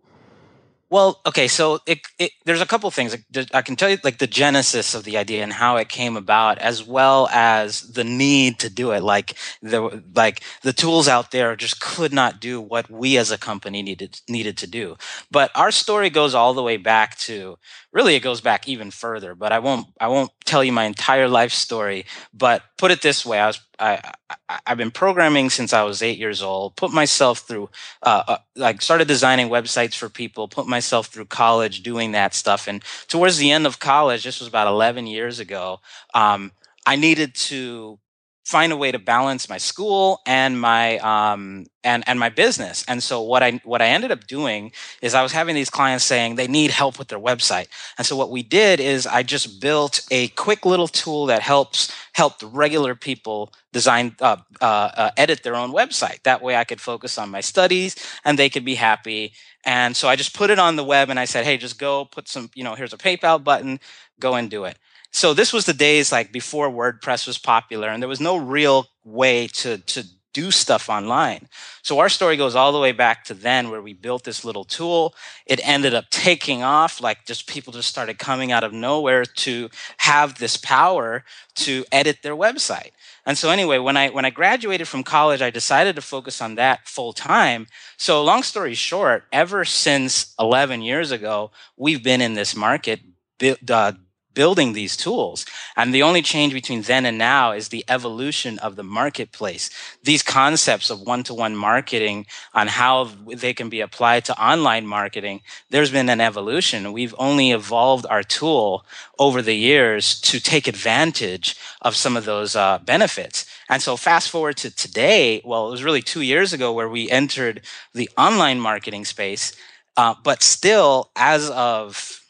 Well, 0.90 1.20
okay, 1.26 1.50
so 1.50 1.80
it, 1.86 2.00
it, 2.18 2.32
there's 2.46 2.62
a 2.62 2.66
couple 2.66 2.90
things 2.92 3.14
I 3.54 3.62
can 3.62 3.76
tell 3.76 3.90
you, 3.90 3.98
like 4.06 4.20
the 4.20 4.28
genesis 4.28 4.96
of 4.96 5.04
the 5.04 5.18
idea 5.18 5.44
and 5.44 5.52
how 5.52 5.76
it 5.76 5.90
came 5.90 6.16
about, 6.16 6.60
as 6.60 6.82
well 6.82 7.28
as 7.34 7.92
the 7.92 8.06
need 8.06 8.60
to 8.60 8.70
do 8.70 8.92
it. 8.92 9.04
Like 9.04 9.36
the 9.62 10.02
like 10.16 10.42
the 10.64 10.72
tools 10.72 11.10
out 11.10 11.32
there 11.32 11.58
just 11.58 11.82
could 11.82 12.14
not 12.14 12.40
do 12.40 12.62
what 12.62 12.90
we 12.90 13.18
as 13.18 13.32
a 13.32 13.38
company 13.38 13.82
needed 13.82 14.22
needed 14.30 14.58
to 14.60 14.68
do. 14.68 14.96
But 15.30 15.52
our 15.56 15.72
story 15.72 16.10
goes 16.10 16.34
all 16.34 16.54
the 16.54 16.64
way 16.64 16.78
back 16.78 17.18
to 17.20 17.58
really 17.98 18.14
it 18.14 18.20
goes 18.20 18.42
back 18.42 18.70
even 18.70 18.92
further. 18.92 19.34
But 19.34 19.52
I 19.52 19.58
won't 19.58 19.88
I 20.00 20.08
won't 20.08 20.32
tell 20.46 20.64
you 20.64 20.72
my 20.72 20.86
entire 20.86 21.28
life 21.28 21.52
story. 21.52 22.06
But 22.32 22.62
put 22.78 22.92
it 22.92 23.02
this 23.02 23.26
way: 23.26 23.40
I 23.40 23.48
was 23.48 23.60
I, 23.80 24.14
I 24.48 24.60
have 24.68 24.78
been 24.78 24.92
programming 24.92 25.50
since 25.50 25.74
I 25.74 25.82
was 25.82 26.04
eight 26.04 26.20
years 26.20 26.44
old. 26.44 26.76
Put 26.76 26.92
myself 26.92 27.40
through 27.40 27.70
uh, 28.04 28.24
uh, 28.28 28.38
like 28.56 28.84
started 28.84 29.08
designing 29.08 29.50
websites 29.50 29.96
for 29.96 30.10
people. 30.10 30.48
Put 30.48 30.68
myself 30.68 31.08
through 31.08 31.26
college 31.26 31.82
doing 31.82 32.12
that 32.12 32.36
stuff. 32.36 32.68
And 32.68 32.84
towards 33.08 33.38
the 33.40 33.52
end 33.52 33.66
of 33.66 33.80
college, 33.80 34.24
this 34.24 34.40
was 34.40 34.48
about 34.48 34.68
eleven 34.68 35.08
years 35.08 35.40
ago. 35.40 35.82
Um, 36.14 36.52
I 36.86 36.96
needed 36.96 37.34
to 37.50 38.00
find 38.48 38.72
a 38.72 38.78
way 38.78 38.94
to 38.94 38.98
balance 38.98 39.50
my 39.50 39.58
school 39.58 40.22
and 40.26 40.58
my 40.58 40.98
um, 41.00 41.66
and 41.84 42.02
and 42.08 42.18
my 42.18 42.30
business. 42.30 42.86
And 42.88 43.04
so 43.04 43.22
what 43.22 43.44
I 43.44 43.60
what 43.66 43.82
I 43.82 43.88
ended 43.88 44.10
up 44.10 44.26
doing 44.26 44.72
is 45.02 45.14
I 45.14 45.22
was 45.22 45.34
having 45.34 45.54
these 45.54 45.70
clients 45.70 46.06
saying 46.06 46.36
they 46.36 46.48
need 46.48 46.72
help 46.72 46.98
with 46.98 47.10
their 47.10 47.20
website. 47.20 47.68
And 47.98 48.08
so 48.08 48.16
what 48.16 48.32
we 48.32 48.44
did 48.44 48.80
is 48.80 49.06
I 49.06 49.22
just 49.22 49.60
built 49.60 50.00
a 50.12 50.30
quick 50.30 50.66
little 50.66 50.88
tool 50.88 51.26
that 51.26 51.42
helps 51.42 51.94
helped 52.14 52.42
regular 52.42 52.96
people 52.96 53.52
design 53.74 54.16
uh, 54.22 54.38
uh, 54.62 54.92
uh, 54.96 55.12
edit 55.18 55.44
their 55.44 55.58
own 55.58 55.74
website. 55.74 56.24
That 56.24 56.42
way 56.42 56.56
I 56.56 56.64
could 56.64 56.80
focus 56.80 57.18
on 57.18 57.30
my 57.30 57.42
studies 57.42 57.98
and 58.24 58.40
they 58.40 58.50
could 58.50 58.64
be 58.64 58.76
happy. 58.76 59.34
And 59.66 59.94
so 59.98 60.08
I 60.08 60.16
just 60.16 60.34
put 60.34 60.50
it 60.50 60.58
on 60.58 60.78
the 60.78 60.86
web 60.86 61.10
and 61.10 61.20
I 61.20 61.26
said, 61.26 61.44
hey, 61.44 61.58
just 61.58 61.78
go 61.78 62.06
put 62.06 62.30
some, 62.30 62.50
you 62.56 62.64
know, 62.64 62.76
here's 62.76 62.94
a 62.94 62.98
PayPal 62.98 63.44
button, 63.44 63.82
go 64.22 64.36
and 64.36 64.50
do 64.50 64.64
it 64.64 64.78
so 65.18 65.34
this 65.34 65.52
was 65.52 65.66
the 65.66 65.74
days 65.74 66.12
like 66.12 66.32
before 66.32 66.70
WordPress 66.70 67.26
was 67.26 67.40
popular, 67.40 67.90
and 67.90 68.04
there 68.04 68.08
was 68.08 68.22
no 68.22 68.38
real 68.38 68.86
way 69.04 69.48
to 69.48 69.80
to 69.80 70.06
do 70.32 70.52
stuff 70.52 70.88
online. 70.90 71.50
So 71.82 71.98
our 71.98 72.10
story 72.10 72.38
goes 72.38 72.54
all 72.56 72.72
the 72.72 72.80
way 72.80 72.92
back 72.92 73.24
to 73.24 73.34
then 73.34 73.72
where 73.72 73.82
we 73.82 73.94
built 73.94 74.24
this 74.24 74.46
little 74.46 74.64
tool. 74.64 75.16
It 75.48 75.60
ended 75.68 75.96
up 75.96 76.12
taking 76.12 76.62
off, 76.62 77.02
like 77.02 77.26
just 77.26 77.48
people 77.48 77.74
just 77.74 77.90
started 77.90 78.20
coming 78.20 78.52
out 78.52 78.64
of 78.64 78.74
nowhere 78.74 79.26
to 79.26 79.72
have 79.98 80.38
this 80.38 80.56
power 80.56 81.24
to 81.56 81.84
edit 81.92 82.18
their 82.22 82.36
website. 82.36 82.92
And 83.26 83.40
so 83.40 83.50
anyway, 83.50 83.80
when 83.80 83.98
I 83.98 84.10
when 84.10 84.26
I 84.26 84.30
graduated 84.30 84.88
from 84.88 85.04
college, 85.04 85.42
I 85.42 85.50
decided 85.50 85.96
to 85.96 86.04
focus 86.04 86.44
on 86.44 86.54
that 86.56 86.88
full 86.88 87.14
time. 87.14 87.66
So 87.98 88.24
long 88.24 88.44
story 88.44 88.76
short, 88.76 89.24
ever 89.32 89.66
since 89.66 90.36
11 90.40 90.84
years 90.84 91.10
ago, 91.10 91.50
we've 91.76 92.04
been 92.04 92.22
in 92.22 92.36
this 92.36 92.56
market 92.56 93.00
uh, 93.42 93.94
building 94.38 94.74
these 94.74 94.96
tools. 94.96 95.48
And 95.76 95.92
the 95.92 96.04
only 96.04 96.22
change 96.22 96.54
between 96.54 96.84
then 96.84 97.08
and 97.08 97.18
now 97.18 97.54
is 97.54 97.70
the 97.70 97.84
evolution 97.90 98.60
of 98.60 98.76
the 98.76 98.84
marketplace. 98.84 99.72
These 100.04 100.22
concepts 100.22 100.92
of 100.92 101.02
one 101.02 101.24
to 101.24 101.34
one 101.34 101.56
marketing 101.56 102.28
on 102.54 102.68
how 102.68 103.06
they 103.44 103.54
can 103.56 103.68
be 103.68 103.82
applied 103.82 104.26
to 104.26 104.40
online 104.40 104.86
marketing, 104.86 105.42
there's 105.72 105.90
been 105.90 106.08
an 106.08 106.22
evolution. 106.22 106.94
We've 106.94 107.16
only 107.18 107.50
evolved 107.50 108.06
our 108.06 108.22
tool 108.22 108.86
over 109.18 109.42
the 109.42 109.56
years 109.56 110.22
to 110.30 110.40
take 110.40 110.68
advantage 110.68 111.56
of 111.82 111.96
some 111.96 112.16
of 112.16 112.26
those 112.26 112.56
uh, 112.56 112.78
benefits. 112.86 113.48
And 113.70 113.82
so 113.82 113.98
fast 113.98 114.30
forward 114.30 114.58
to 114.58 114.70
today, 114.70 115.42
well, 115.46 115.68
it 115.68 115.72
was 115.72 115.84
really 115.84 116.04
two 116.04 116.22
years 116.22 116.54
ago 116.54 116.72
where 116.72 116.90
we 116.90 117.10
entered 117.10 117.62
the 117.96 118.08
online 118.16 118.60
marketing 118.60 119.04
space. 119.06 119.56
Uh, 119.98 120.14
but 120.24 120.44
still, 120.44 121.10
as 121.16 121.50
of 121.50 122.22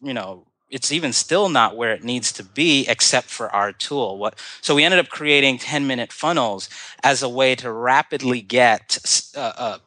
you 0.00 0.14
know 0.14 0.46
it's 0.70 0.90
even 0.90 1.12
still 1.12 1.48
not 1.48 1.76
where 1.76 1.92
it 1.92 2.02
needs 2.02 2.32
to 2.32 2.44
be 2.44 2.86
except 2.88 3.28
for 3.28 3.54
our 3.54 3.72
tool. 3.72 4.18
What 4.18 4.38
so 4.60 4.74
we 4.74 4.84
ended 4.84 5.00
up 5.00 5.08
creating 5.08 5.58
10 5.58 5.86
minute 5.86 6.12
funnels 6.12 6.68
as 7.02 7.22
a 7.22 7.28
way 7.28 7.54
to 7.56 7.70
rapidly 7.70 8.40
get 8.40 8.98
uh, 9.36 9.52
uh, 9.56 9.78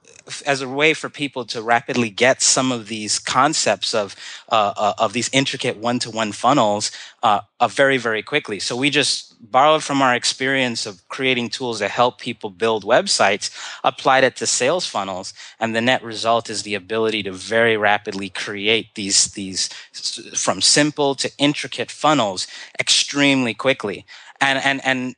as 0.46 0.62
a 0.62 0.70
way 0.70 0.94
for 0.94 1.10
people 1.10 1.44
to 1.46 1.62
rapidly 1.62 2.10
get 2.10 2.42
some 2.42 2.72
of 2.72 2.88
these 2.88 3.20
concepts 3.20 3.94
of 3.94 4.16
uh, 4.50 4.74
uh 4.78 4.94
of 4.98 5.14
these 5.14 5.30
intricate 5.34 5.78
one-to-one 5.78 6.32
funnels 6.32 6.92
uh, 7.24 7.42
uh, 7.60 7.68
very 7.68 7.98
very 7.98 8.24
quickly. 8.24 8.60
So 8.60 8.76
we 8.76 8.90
just 8.90 9.29
borrowed 9.40 9.84
from 9.84 10.02
our 10.02 10.16
experience 10.16 10.86
of 10.86 11.08
creating 11.08 11.50
tools 11.50 11.80
that 11.80 11.92
help 11.92 12.20
people 12.20 12.50
build 12.50 12.84
websites, 12.84 13.50
applied 13.84 14.24
it 14.24 14.36
to 14.38 14.46
sales 14.46 14.86
funnels, 14.86 15.34
and 15.60 15.76
the 15.76 15.82
net 15.82 16.04
result 16.04 16.50
is 16.50 16.64
the 16.64 16.76
ability 16.76 17.24
to 17.24 17.32
very 17.32 17.78
rapidly 17.78 18.30
create 18.30 18.96
these 18.96 19.32
these 19.34 19.70
from 20.36 20.62
simple 20.62 21.16
to 21.16 21.32
intricate 21.38 21.92
funnels 21.92 22.48
extremely 22.80 23.54
quickly. 23.54 24.06
And 24.42 24.60
and 24.60 24.82
and 24.86 25.16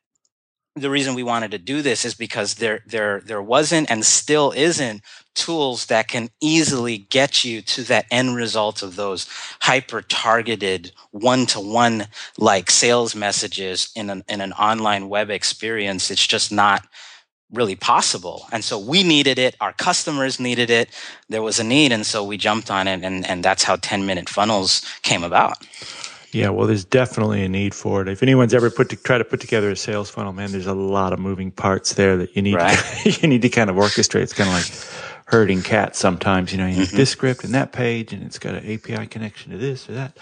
the 0.76 0.90
reason 0.90 1.16
we 1.16 1.24
wanted 1.24 1.52
to 1.52 1.58
do 1.58 1.82
this 1.82 2.06
is 2.06 2.14
because 2.14 2.56
there 2.56 2.82
there 2.88 3.22
there 3.26 3.42
wasn't 3.42 3.92
and 3.92 4.06
still 4.06 4.54
isn't 4.56 5.02
tools 5.36 5.88
that 5.88 6.08
can 6.08 6.30
easily 6.42 6.98
get 6.98 7.44
you 7.44 7.62
to 7.62 7.84
that 7.84 8.06
end 8.10 8.36
result 8.36 8.82
of 8.82 8.96
those 8.96 9.28
hyper 9.62 10.02
targeted 10.02 10.92
one 11.12 11.46
to 11.46 11.60
one 11.60 12.08
like 12.38 12.72
sales 12.72 13.16
messages 13.16 13.92
in 13.96 14.10
an 14.10 14.24
in 14.30 14.40
an 14.40 14.54
online 14.54 15.10
web 15.10 15.30
experience. 15.30 16.10
It's 16.10 16.26
just 16.26 16.52
not 16.52 16.88
really 17.52 17.76
possible. 17.76 18.46
And 18.54 18.64
so 18.64 18.80
we 18.80 19.04
needed 19.04 19.38
it. 19.38 19.58
Our 19.60 19.74
customers 19.74 20.40
needed 20.40 20.70
it. 20.70 20.90
There 21.28 21.42
was 21.42 21.60
a 21.60 21.66
need 21.66 21.92
and 21.92 22.06
so 22.06 22.24
we 22.24 22.38
jumped 22.38 22.72
on 22.72 22.88
it 22.88 23.04
and 23.04 23.28
and 23.28 23.44
that's 23.44 23.64
how 23.64 23.76
10 23.76 24.06
minute 24.06 24.30
funnels 24.30 24.86
came 25.02 25.24
about 25.24 25.58
yeah, 26.32 26.50
well, 26.50 26.66
there's 26.66 26.86
definitely 26.86 27.44
a 27.44 27.50
need 27.50 27.76
for 27.76 28.02
it. 28.02 28.08
If 28.08 28.24
anyone's 28.24 28.54
ever 28.54 28.70
put 28.70 28.90
to 28.90 28.96
try 28.96 29.18
to 29.18 29.26
put 29.26 29.42
together 29.42 29.70
a 29.70 29.76
sales 29.76 30.10
funnel, 30.10 30.32
man, 30.32 30.52
there's 30.52 30.68
a 30.68 30.74
lot 30.74 31.12
of 31.12 31.20
moving 31.20 31.52
parts 31.52 31.94
there 31.94 32.16
that 32.18 32.36
you 32.36 32.42
need 32.42 32.56
right. 32.56 32.78
to, 33.04 33.10
you 33.22 33.28
need 33.28 33.42
to 33.42 33.50
kind 33.50 33.70
of 33.70 33.76
orchestrate. 33.76 34.22
It's 34.22 34.34
kind 34.34 34.50
of 34.50 34.56
like 34.56 35.26
herding 35.26 35.62
cats 35.62 36.00
sometimes. 36.00 36.52
You 36.52 36.60
know, 36.60 36.68
you 36.68 36.84
mm-hmm. 36.84 36.96
this 36.96 37.10
script 37.10 37.44
and 37.44 37.54
that 37.54 37.74
page, 37.74 38.14
and 38.14 38.24
it's 38.24 38.40
got 38.40 38.56
an 38.56 38.72
API 38.72 39.08
connection 39.08 39.52
to 39.52 39.58
this 39.58 39.90
or 39.90 39.94
that. 39.94 40.18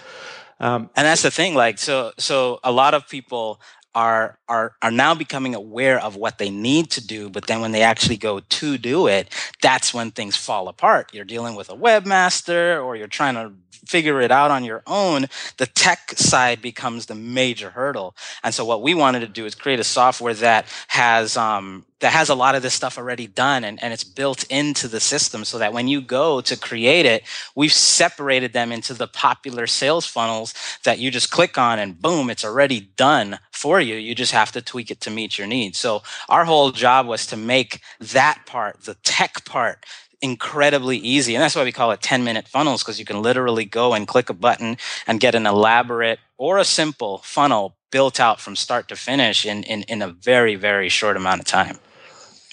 Um, 0.58 0.90
and 0.96 1.06
that's 1.06 1.22
the 1.22 1.30
thing. 1.30 1.54
Like, 1.54 1.78
so 1.78 2.12
so 2.18 2.58
a 2.64 2.72
lot 2.72 2.94
of 2.94 3.08
people 3.08 3.60
are 3.94 4.38
are 4.48 4.74
are 4.82 4.90
now 4.90 5.14
becoming 5.14 5.54
aware 5.54 6.00
of 6.00 6.14
what 6.14 6.38
they 6.38 6.48
need 6.48 6.90
to 6.90 7.04
do 7.04 7.28
but 7.28 7.48
then 7.48 7.60
when 7.60 7.72
they 7.72 7.82
actually 7.82 8.16
go 8.16 8.38
to 8.38 8.78
do 8.78 9.08
it 9.08 9.28
that's 9.62 9.92
when 9.92 10.12
things 10.12 10.36
fall 10.36 10.68
apart 10.68 11.12
you're 11.12 11.24
dealing 11.24 11.56
with 11.56 11.68
a 11.70 11.74
webmaster 11.74 12.82
or 12.84 12.94
you're 12.94 13.08
trying 13.08 13.34
to 13.34 13.52
figure 13.86 14.20
it 14.20 14.30
out 14.30 14.50
on 14.50 14.64
your 14.64 14.82
own, 14.86 15.26
the 15.56 15.66
tech 15.66 16.12
side 16.16 16.62
becomes 16.62 17.06
the 17.06 17.14
major 17.14 17.70
hurdle. 17.70 18.14
And 18.42 18.54
so 18.54 18.64
what 18.64 18.82
we 18.82 18.94
wanted 18.94 19.20
to 19.20 19.26
do 19.28 19.46
is 19.46 19.54
create 19.54 19.80
a 19.80 19.84
software 19.84 20.34
that 20.34 20.66
has 20.88 21.36
um, 21.36 21.84
that 22.00 22.12
has 22.12 22.28
a 22.30 22.34
lot 22.34 22.54
of 22.54 22.62
this 22.62 22.74
stuff 22.74 22.98
already 22.98 23.26
done 23.26 23.62
and, 23.62 23.82
and 23.82 23.92
it's 23.92 24.04
built 24.04 24.44
into 24.44 24.88
the 24.88 25.00
system 25.00 25.44
so 25.44 25.58
that 25.58 25.72
when 25.72 25.86
you 25.86 26.00
go 26.00 26.40
to 26.40 26.56
create 26.56 27.06
it, 27.06 27.22
we've 27.54 27.72
separated 27.72 28.52
them 28.52 28.72
into 28.72 28.94
the 28.94 29.06
popular 29.06 29.66
sales 29.66 30.06
funnels 30.06 30.54
that 30.84 30.98
you 30.98 31.10
just 31.10 31.30
click 31.30 31.58
on 31.58 31.78
and 31.78 32.00
boom, 32.00 32.30
it's 32.30 32.44
already 32.44 32.80
done 32.96 33.38
for 33.52 33.80
you. 33.80 33.96
You 33.96 34.14
just 34.14 34.32
have 34.32 34.50
to 34.52 34.62
tweak 34.62 34.90
it 34.90 35.00
to 35.02 35.10
meet 35.10 35.38
your 35.38 35.46
needs. 35.46 35.78
So 35.78 36.02
our 36.28 36.44
whole 36.44 36.70
job 36.70 37.06
was 37.06 37.26
to 37.26 37.36
make 37.36 37.80
that 38.00 38.42
part, 38.46 38.82
the 38.82 38.94
tech 39.02 39.44
part, 39.44 39.84
incredibly 40.22 40.98
easy. 40.98 41.34
And 41.34 41.42
that's 41.42 41.56
why 41.56 41.64
we 41.64 41.72
call 41.72 41.92
it 41.92 42.00
10 42.00 42.24
minute 42.24 42.48
funnels, 42.48 42.82
because 42.82 42.98
you 42.98 43.04
can 43.04 43.22
literally 43.22 43.64
go 43.64 43.94
and 43.94 44.06
click 44.06 44.30
a 44.30 44.34
button 44.34 44.76
and 45.06 45.20
get 45.20 45.34
an 45.34 45.46
elaborate 45.46 46.18
or 46.36 46.58
a 46.58 46.64
simple 46.64 47.18
funnel 47.18 47.76
built 47.90 48.20
out 48.20 48.40
from 48.40 48.56
start 48.56 48.88
to 48.88 48.96
finish 48.96 49.44
in, 49.44 49.62
in, 49.64 49.82
in 49.82 50.02
a 50.02 50.08
very, 50.08 50.54
very 50.54 50.88
short 50.88 51.16
amount 51.16 51.40
of 51.40 51.46
time. 51.46 51.78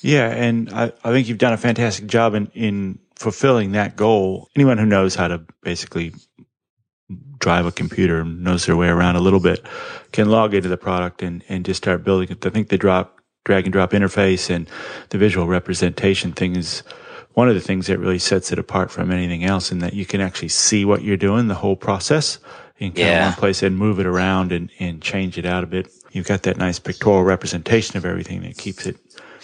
Yeah. 0.02 0.30
And 0.30 0.70
I, 0.72 0.92
I 1.04 1.12
think 1.12 1.28
you've 1.28 1.38
done 1.38 1.54
a 1.54 1.58
fantastic 1.58 2.08
job 2.08 2.34
in, 2.34 2.48
in 2.54 3.00
fulfilling 3.16 3.74
that 3.74 3.96
goal. 3.96 4.50
Anyone 4.56 4.78
who 4.78 4.86
knows 4.86 5.16
how 5.16 5.28
to 5.28 5.44
basically 5.64 6.14
drive 7.40 7.66
a 7.66 7.72
computer 7.72 8.24
knows 8.24 8.66
their 8.66 8.76
way 8.76 8.88
around 8.88 9.16
a 9.16 9.22
little 9.22 9.40
bit 9.40 9.66
can 10.12 10.30
log 10.30 10.54
into 10.54 10.70
the 10.70 10.78
product 10.78 11.22
and, 11.22 11.44
and 11.50 11.66
just 11.66 11.78
start 11.78 12.04
building 12.04 12.30
it. 12.30 12.46
I 12.46 12.50
think 12.50 12.70
the 12.70 12.78
drop 12.78 13.20
drag 13.46 13.66
and 13.66 13.74
drop 13.74 13.92
interface 13.92 14.50
and 14.50 14.70
the 15.10 15.18
visual 15.18 15.48
representation 15.48 16.34
thing 16.34 16.56
is 16.56 16.84
one 17.38 17.48
of 17.48 17.54
the 17.54 17.62
things 17.62 17.86
that 17.86 18.00
really 18.00 18.18
sets 18.18 18.52
it 18.52 18.58
apart 18.58 18.90
from 18.90 19.12
anything 19.12 19.44
else 19.44 19.72
in 19.72 19.78
that 19.78 19.94
you 19.94 20.08
can 20.08 20.22
actually 20.22 20.48
see 20.48 20.84
what 20.84 21.04
you're 21.04 21.16
doing, 21.16 21.48
the 21.48 21.54
whole 21.54 21.76
process 21.76 22.40
in 22.80 22.90
kind 22.90 22.98
yeah. 22.98 23.28
of 23.28 23.34
one 23.34 23.40
place 23.40 23.62
and 23.62 23.78
move 23.78 24.00
it 24.00 24.08
around 24.08 24.52
and, 24.52 24.72
and 24.80 25.04
change 25.04 25.38
it 25.38 25.46
out 25.46 25.64
a 25.64 25.68
bit. 25.68 25.88
You've 26.14 26.26
got 26.26 26.42
that 26.44 26.58
nice 26.58 26.80
pictorial 26.80 27.24
representation 27.24 27.96
of 27.96 28.06
everything 28.06 28.42
that 28.42 28.58
keeps 28.58 28.88
it 28.88 28.98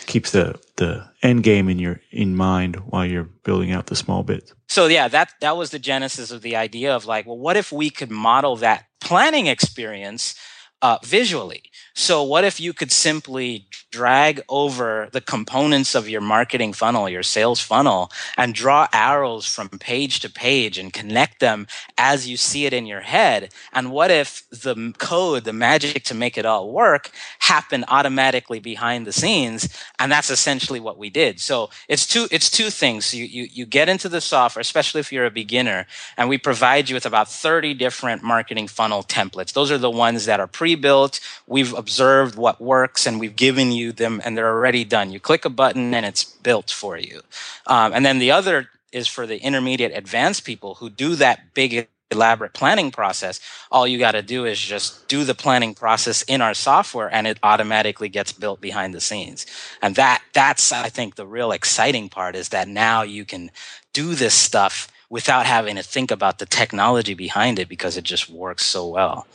keeps 0.08 0.32
the 0.32 0.60
the 0.78 1.08
end 1.22 1.44
game 1.44 1.70
in 1.70 1.78
your 1.78 2.02
in 2.10 2.36
mind 2.36 2.78
while 2.78 3.06
you're 3.06 3.30
building 3.44 3.72
out 3.72 3.86
the 3.86 3.96
small 3.96 4.24
bits. 4.24 4.56
So 4.68 4.88
yeah, 4.88 5.08
that 5.10 5.32
that 5.42 5.56
was 5.56 5.70
the 5.70 5.78
genesis 5.78 6.32
of 6.32 6.42
the 6.42 6.56
idea 6.56 6.96
of 6.96 7.06
like, 7.06 7.28
well, 7.28 7.38
what 7.38 7.58
if 7.58 7.72
we 7.72 7.92
could 7.92 8.10
model 8.10 8.56
that 8.56 8.86
planning 9.02 9.46
experience 9.46 10.34
uh, 10.82 10.98
visually? 11.04 11.62
So 11.96 12.24
what 12.24 12.44
if 12.44 12.60
you 12.60 12.74
could 12.74 12.92
simply 12.92 13.68
drag 13.92 14.42
over 14.50 15.10
the 15.12 15.22
components 15.22 15.94
of 15.94 16.10
your 16.10 16.22
marketing 16.22 16.74
funnel, 16.74 17.08
your 17.08 17.22
sales 17.22 17.60
funnel, 17.60 18.12
and 18.36 18.56
draw 18.56 18.88
arrows 18.92 19.46
from 19.46 19.70
page 19.70 20.20
to 20.22 20.30
page 20.30 20.80
and 20.80 20.92
connect 20.92 21.40
them 21.40 21.68
as 21.96 22.28
you 22.28 22.36
see 22.36 22.66
it 22.66 22.74
in 22.74 22.88
your 22.88 23.02
head? 23.02 23.54
And 23.72 23.92
what 23.92 24.10
if 24.10 24.44
the 24.50 24.94
code, 24.98 25.44
the 25.44 25.54
magic 25.54 26.04
to 26.06 26.16
make 26.16 26.36
it 26.36 26.48
all 26.48 26.72
work, 26.72 27.12
happened 27.38 27.86
automatically 27.88 28.60
behind 28.60 29.06
the 29.06 29.14
scenes? 29.14 29.70
And 30.00 30.12
that's 30.12 30.32
essentially 30.32 30.80
what 30.80 30.98
we 30.98 31.12
did. 31.12 31.40
So 31.40 31.70
it's 31.88 32.08
two, 32.08 32.28
it's 32.32 32.50
two 32.50 32.72
things. 32.72 33.14
You, 33.14 33.26
you, 33.26 33.48
you 33.52 33.66
get 33.68 33.88
into 33.88 34.10
the 34.10 34.22
software, 34.22 34.62
especially 34.62 35.02
if 35.02 35.12
you're 35.12 35.26
a 35.26 35.32
beginner, 35.32 35.86
and 36.18 36.28
we 36.28 36.40
provide 36.40 36.90
you 36.90 36.96
with 36.96 37.06
about 37.06 37.30
30 37.30 37.76
different 37.76 38.24
marketing 38.24 38.68
funnel 38.68 39.04
templates. 39.04 39.54
Those 39.54 39.72
are 39.72 39.78
the 39.78 39.92
ones 39.92 40.26
that 40.26 40.40
are 40.40 40.48
pre-built. 40.48 41.20
We've 41.46 41.83
observed 41.84 42.36
what 42.36 42.62
works 42.62 43.06
and 43.08 43.20
we've 43.20 43.36
given 43.36 43.72
you 43.72 43.92
them 43.92 44.22
and 44.24 44.38
they're 44.38 44.54
already 44.58 44.84
done. 44.86 45.12
You 45.12 45.20
click 45.20 45.44
a 45.46 45.50
button 45.50 45.94
and 45.94 46.06
it's 46.06 46.24
built 46.24 46.70
for 46.72 46.98
you. 46.98 47.22
Um, 47.68 47.94
and 47.94 48.06
then 48.06 48.20
the 48.20 48.32
other 48.32 48.70
is 48.92 49.08
for 49.08 49.28
the 49.28 49.40
intermediate 49.42 49.92
advanced 49.96 50.46
people 50.46 50.76
who 50.76 50.90
do 50.90 51.16
that 51.16 51.54
big 51.54 51.88
elaborate 52.12 52.54
planning 52.54 52.92
process 52.92 53.40
all 53.72 53.88
you 53.88 53.98
got 53.98 54.12
to 54.12 54.22
do 54.22 54.46
is 54.46 54.60
just 54.60 55.08
do 55.08 55.24
the 55.24 55.34
planning 55.34 55.74
process 55.74 56.22
in 56.24 56.42
our 56.42 56.54
software 56.54 57.12
and 57.14 57.26
it 57.26 57.40
automatically 57.42 58.08
gets 58.08 58.32
built 58.32 58.62
behind 58.62 58.94
the 58.94 59.02
scenes 59.02 59.48
and 59.82 59.96
that 59.96 60.22
that's 60.32 60.72
i 60.72 60.90
think 60.90 61.16
the 61.16 61.26
real 61.26 61.52
exciting 61.52 62.08
part 62.10 62.36
is 62.36 62.50
that 62.50 62.68
now 62.68 63.02
you 63.02 63.26
can 63.26 63.50
do 63.94 64.14
this 64.14 64.36
stuff 64.36 64.88
without 65.10 65.48
having 65.48 65.76
to 65.76 65.84
think 65.84 66.12
about 66.12 66.38
the 66.38 66.46
technology 66.46 67.16
behind 67.16 67.58
it 67.58 67.68
because 67.68 67.98
it 67.98 68.04
just 68.04 68.30
works 68.30 68.66
so 68.66 68.88
well 68.88 69.26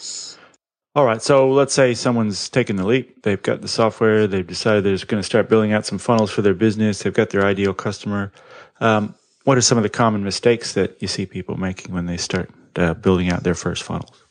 all 0.94 1.04
right. 1.04 1.22
So 1.22 1.50
let's 1.50 1.74
say 1.74 1.94
someone's 1.94 2.48
taken 2.48 2.76
the 2.76 2.86
leap. 2.86 3.22
They've 3.22 3.40
got 3.40 3.60
the 3.60 3.68
software. 3.68 4.26
They've 4.26 4.46
decided 4.46 4.84
they're 4.84 4.96
going 5.06 5.20
to 5.20 5.26
start 5.26 5.48
building 5.48 5.72
out 5.72 5.86
some 5.86 5.98
funnels 5.98 6.30
for 6.30 6.42
their 6.42 6.54
business. 6.54 7.02
They've 7.02 7.12
got 7.12 7.30
their 7.30 7.44
ideal 7.44 7.74
customer. 7.74 8.32
Um, 8.80 9.14
what 9.44 9.56
are 9.56 9.62
some 9.62 9.78
of 9.78 9.82
the 9.82 9.90
common 9.90 10.24
mistakes 10.24 10.74
that 10.74 11.00
you 11.00 11.08
see 11.08 11.26
people 11.26 11.56
making 11.56 11.94
when 11.94 12.06
they 12.06 12.16
start 12.16 12.50
uh, 12.76 12.94
building 12.94 13.30
out 13.30 13.44
their 13.44 13.54
first 13.54 13.82
funnels? 13.82 14.24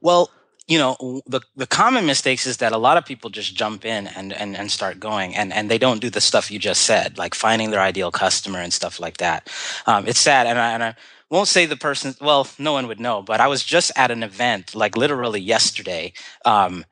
Well, 0.00 0.30
you 0.66 0.78
know 0.78 1.22
the 1.26 1.40
the 1.54 1.66
common 1.66 2.06
mistakes 2.06 2.46
is 2.46 2.56
that 2.56 2.72
a 2.72 2.78
lot 2.78 2.96
of 2.96 3.04
people 3.04 3.30
just 3.30 3.54
jump 3.54 3.84
in 3.84 4.08
and 4.08 4.32
and, 4.32 4.56
and 4.56 4.70
start 4.70 4.98
going 4.98 5.34
and 5.36 5.52
and 5.52 5.70
they 5.70 5.78
don't 5.78 6.00
do 6.00 6.10
the 6.10 6.20
stuff 6.20 6.50
you 6.50 6.58
just 6.58 6.82
said 6.82 7.16
like 7.18 7.34
finding 7.34 7.70
their 7.70 7.80
ideal 7.80 8.10
customer 8.10 8.58
and 8.58 8.72
stuff 8.72 8.98
like 8.98 9.18
that 9.18 9.48
um, 9.86 10.06
it's 10.08 10.18
sad 10.18 10.46
and 10.46 10.58
I, 10.58 10.72
and 10.72 10.82
I 10.82 10.94
won't 11.30 11.48
say 11.48 11.66
the 11.66 11.76
person 11.76 12.14
well 12.20 12.46
no 12.58 12.72
one 12.72 12.86
would 12.86 13.00
know 13.00 13.22
but 13.22 13.40
i 13.40 13.46
was 13.46 13.62
just 13.62 13.90
at 13.96 14.10
an 14.10 14.22
event 14.22 14.74
like 14.74 14.96
literally 14.96 15.40
yesterday 15.40 16.12
um, 16.44 16.84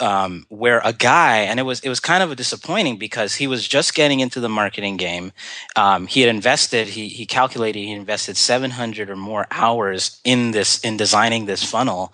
um, 0.00 0.46
where 0.48 0.80
a 0.84 0.92
guy 0.92 1.38
and 1.38 1.58
it 1.60 1.64
was 1.64 1.80
it 1.80 1.88
was 1.88 2.00
kind 2.00 2.22
of 2.22 2.30
a 2.30 2.36
disappointing 2.36 2.96
because 2.96 3.36
he 3.36 3.46
was 3.46 3.66
just 3.66 3.94
getting 3.94 4.20
into 4.20 4.40
the 4.40 4.48
marketing 4.48 4.96
game. 4.96 5.32
Um, 5.76 6.06
he 6.06 6.20
had 6.20 6.28
invested 6.28 6.88
he, 6.88 7.08
he 7.08 7.26
calculated 7.26 7.78
he 7.78 7.92
invested 7.92 8.36
700 8.36 9.10
or 9.10 9.16
more 9.16 9.46
hours 9.50 10.20
in 10.24 10.52
this 10.52 10.80
in 10.80 10.96
designing 10.96 11.46
this 11.46 11.64
funnel. 11.64 12.12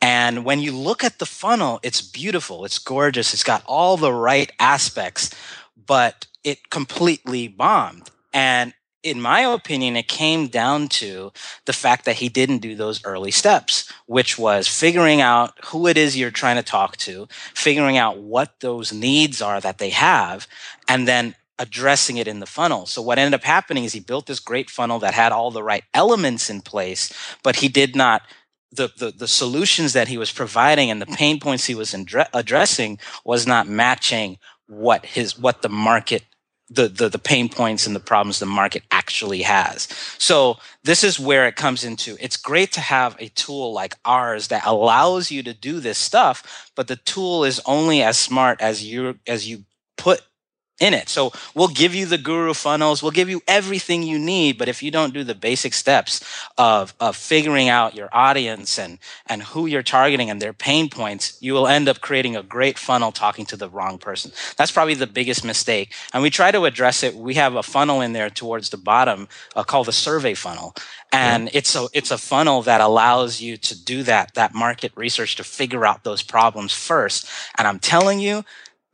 And 0.00 0.44
when 0.44 0.60
you 0.60 0.72
look 0.72 1.04
at 1.04 1.18
the 1.18 1.26
funnel 1.26 1.80
it's 1.82 2.00
beautiful 2.00 2.64
it's 2.64 2.78
gorgeous 2.78 3.32
it's 3.32 3.44
got 3.44 3.62
all 3.66 3.96
the 3.96 4.12
right 4.12 4.50
aspects 4.58 5.30
but 5.86 6.26
it 6.44 6.70
completely 6.70 7.48
bombed. 7.48 8.10
And 8.32 8.74
in 9.06 9.20
my 9.20 9.42
opinion, 9.42 9.96
it 9.96 10.08
came 10.08 10.48
down 10.48 10.88
to 10.88 11.32
the 11.64 11.72
fact 11.72 12.04
that 12.04 12.16
he 12.16 12.28
didn't 12.28 12.58
do 12.58 12.74
those 12.74 13.04
early 13.04 13.30
steps, 13.30 13.90
which 14.06 14.36
was 14.36 14.66
figuring 14.66 15.20
out 15.20 15.52
who 15.66 15.86
it 15.86 15.96
is 15.96 16.16
you're 16.16 16.32
trying 16.32 16.56
to 16.56 16.62
talk 16.62 16.96
to, 16.96 17.28
figuring 17.54 17.96
out 17.96 18.18
what 18.18 18.58
those 18.58 18.92
needs 18.92 19.40
are 19.40 19.60
that 19.60 19.78
they 19.78 19.90
have, 19.90 20.48
and 20.88 21.06
then 21.06 21.36
addressing 21.60 22.16
it 22.16 22.26
in 22.26 22.40
the 22.40 22.46
funnel. 22.46 22.84
So 22.84 23.00
what 23.00 23.18
ended 23.18 23.38
up 23.38 23.44
happening 23.44 23.84
is 23.84 23.92
he 23.92 24.00
built 24.00 24.26
this 24.26 24.40
great 24.40 24.68
funnel 24.68 24.98
that 24.98 25.14
had 25.14 25.30
all 25.30 25.52
the 25.52 25.62
right 25.62 25.84
elements 25.94 26.50
in 26.50 26.60
place, 26.60 27.12
but 27.44 27.56
he 27.56 27.68
did 27.68 27.94
not 27.94 28.22
the, 28.72 28.90
the, 28.98 29.12
the 29.12 29.28
solutions 29.28 29.92
that 29.92 30.08
he 30.08 30.18
was 30.18 30.32
providing 30.32 30.90
and 30.90 31.00
the 31.00 31.06
pain 31.06 31.38
points 31.38 31.64
he 31.64 31.74
was 31.74 31.94
addressing 32.34 32.98
was 33.24 33.46
not 33.46 33.68
matching 33.68 34.38
what 34.66 35.06
his 35.06 35.38
what 35.38 35.62
the 35.62 35.68
market 35.68 36.24
the, 36.68 36.88
the, 36.88 37.08
the 37.08 37.18
pain 37.18 37.48
points 37.48 37.86
and 37.86 37.94
the 37.94 38.00
problems 38.00 38.38
the 38.38 38.46
market 38.46 38.82
actually 38.90 39.42
has. 39.42 39.88
So 40.18 40.56
this 40.82 41.04
is 41.04 41.20
where 41.20 41.46
it 41.46 41.56
comes 41.56 41.84
into 41.84 42.16
it's 42.20 42.36
great 42.36 42.72
to 42.72 42.80
have 42.80 43.16
a 43.18 43.28
tool 43.28 43.72
like 43.72 43.94
ours 44.04 44.48
that 44.48 44.66
allows 44.66 45.30
you 45.30 45.42
to 45.44 45.54
do 45.54 45.80
this 45.80 45.98
stuff, 45.98 46.70
but 46.74 46.88
the 46.88 46.96
tool 46.96 47.44
is 47.44 47.60
only 47.66 48.02
as 48.02 48.18
smart 48.18 48.60
as 48.60 48.84
you 48.84 49.18
as 49.26 49.48
you 49.48 49.64
put 49.96 50.22
in 50.78 50.92
it. 50.92 51.08
So 51.08 51.32
we'll 51.54 51.68
give 51.68 51.94
you 51.94 52.04
the 52.06 52.18
guru 52.18 52.52
funnels, 52.52 53.02
we'll 53.02 53.12
give 53.12 53.30
you 53.30 53.42
everything 53.48 54.02
you 54.02 54.18
need, 54.18 54.58
but 54.58 54.68
if 54.68 54.82
you 54.82 54.90
don't 54.90 55.14
do 55.14 55.24
the 55.24 55.34
basic 55.34 55.72
steps 55.72 56.22
of 56.58 56.94
of 57.00 57.16
figuring 57.16 57.68
out 57.68 57.94
your 57.94 58.08
audience 58.12 58.78
and 58.78 58.98
and 59.26 59.42
who 59.42 59.66
you're 59.66 59.82
targeting 59.82 60.28
and 60.28 60.40
their 60.40 60.52
pain 60.52 60.90
points, 60.90 61.38
you 61.40 61.54
will 61.54 61.66
end 61.66 61.88
up 61.88 62.00
creating 62.00 62.36
a 62.36 62.42
great 62.42 62.78
funnel 62.78 63.10
talking 63.10 63.46
to 63.46 63.56
the 63.56 63.70
wrong 63.70 63.98
person. 63.98 64.32
That's 64.56 64.72
probably 64.72 64.94
the 64.94 65.06
biggest 65.06 65.44
mistake. 65.44 65.92
And 66.12 66.22
we 66.22 66.30
try 66.30 66.50
to 66.50 66.64
address 66.64 67.02
it. 67.02 67.14
We 67.14 67.34
have 67.34 67.54
a 67.54 67.62
funnel 67.62 68.02
in 68.02 68.12
there 68.12 68.30
towards 68.30 68.70
the 68.70 68.76
bottom 68.76 69.28
uh, 69.54 69.64
called 69.64 69.86
the 69.86 69.92
survey 69.92 70.34
funnel. 70.34 70.74
And 71.12 71.48
it's 71.54 71.74
a 71.74 71.88
it's 71.94 72.10
a 72.10 72.18
funnel 72.18 72.62
that 72.62 72.80
allows 72.82 73.40
you 73.40 73.56
to 73.56 73.84
do 73.84 74.02
that 74.02 74.34
that 74.34 74.54
market 74.54 74.92
research 74.94 75.36
to 75.36 75.44
figure 75.44 75.86
out 75.86 76.04
those 76.04 76.22
problems 76.22 76.72
first. 76.72 77.28
And 77.56 77.66
I'm 77.66 77.78
telling 77.78 78.20
you, 78.20 78.44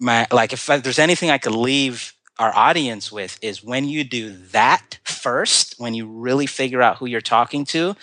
my 0.03 0.27
like 0.31 0.53
if 0.53 0.67
there's 0.67 0.99
anything 0.99 1.31
I 1.31 1.39
could 1.39 1.55
leave 1.55 2.13
our 2.39 2.55
audience 2.55 3.13
with 3.13 3.39
is 3.43 3.63
when 3.63 3.85
you 3.85 4.05
do 4.05 4.33
that 4.53 4.99
first, 5.05 5.77
when 5.79 5.95
you 5.95 6.07
really 6.07 6.47
figure 6.47 6.83
out 6.83 6.97
who 6.99 7.07
you're 7.07 7.21
talking 7.21 7.65
to, 7.67 7.95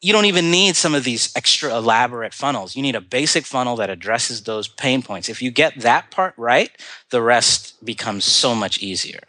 you 0.00 0.12
don't 0.12 0.26
even 0.26 0.50
need 0.50 0.76
some 0.76 0.94
of 0.94 1.04
these 1.04 1.32
extra 1.36 1.74
elaborate 1.74 2.34
funnels. 2.34 2.76
You 2.76 2.82
need 2.82 2.96
a 2.96 3.00
basic 3.00 3.46
funnel 3.46 3.76
that 3.76 3.90
addresses 3.90 4.42
those 4.42 4.68
pain 4.68 5.02
points. 5.02 5.28
If 5.28 5.42
you 5.42 5.50
get 5.50 5.80
that 5.80 6.10
part 6.10 6.34
right, 6.36 6.70
the 7.10 7.22
rest 7.22 7.84
becomes 7.84 8.24
so 8.24 8.54
much 8.54 8.82
easier. 8.82 9.20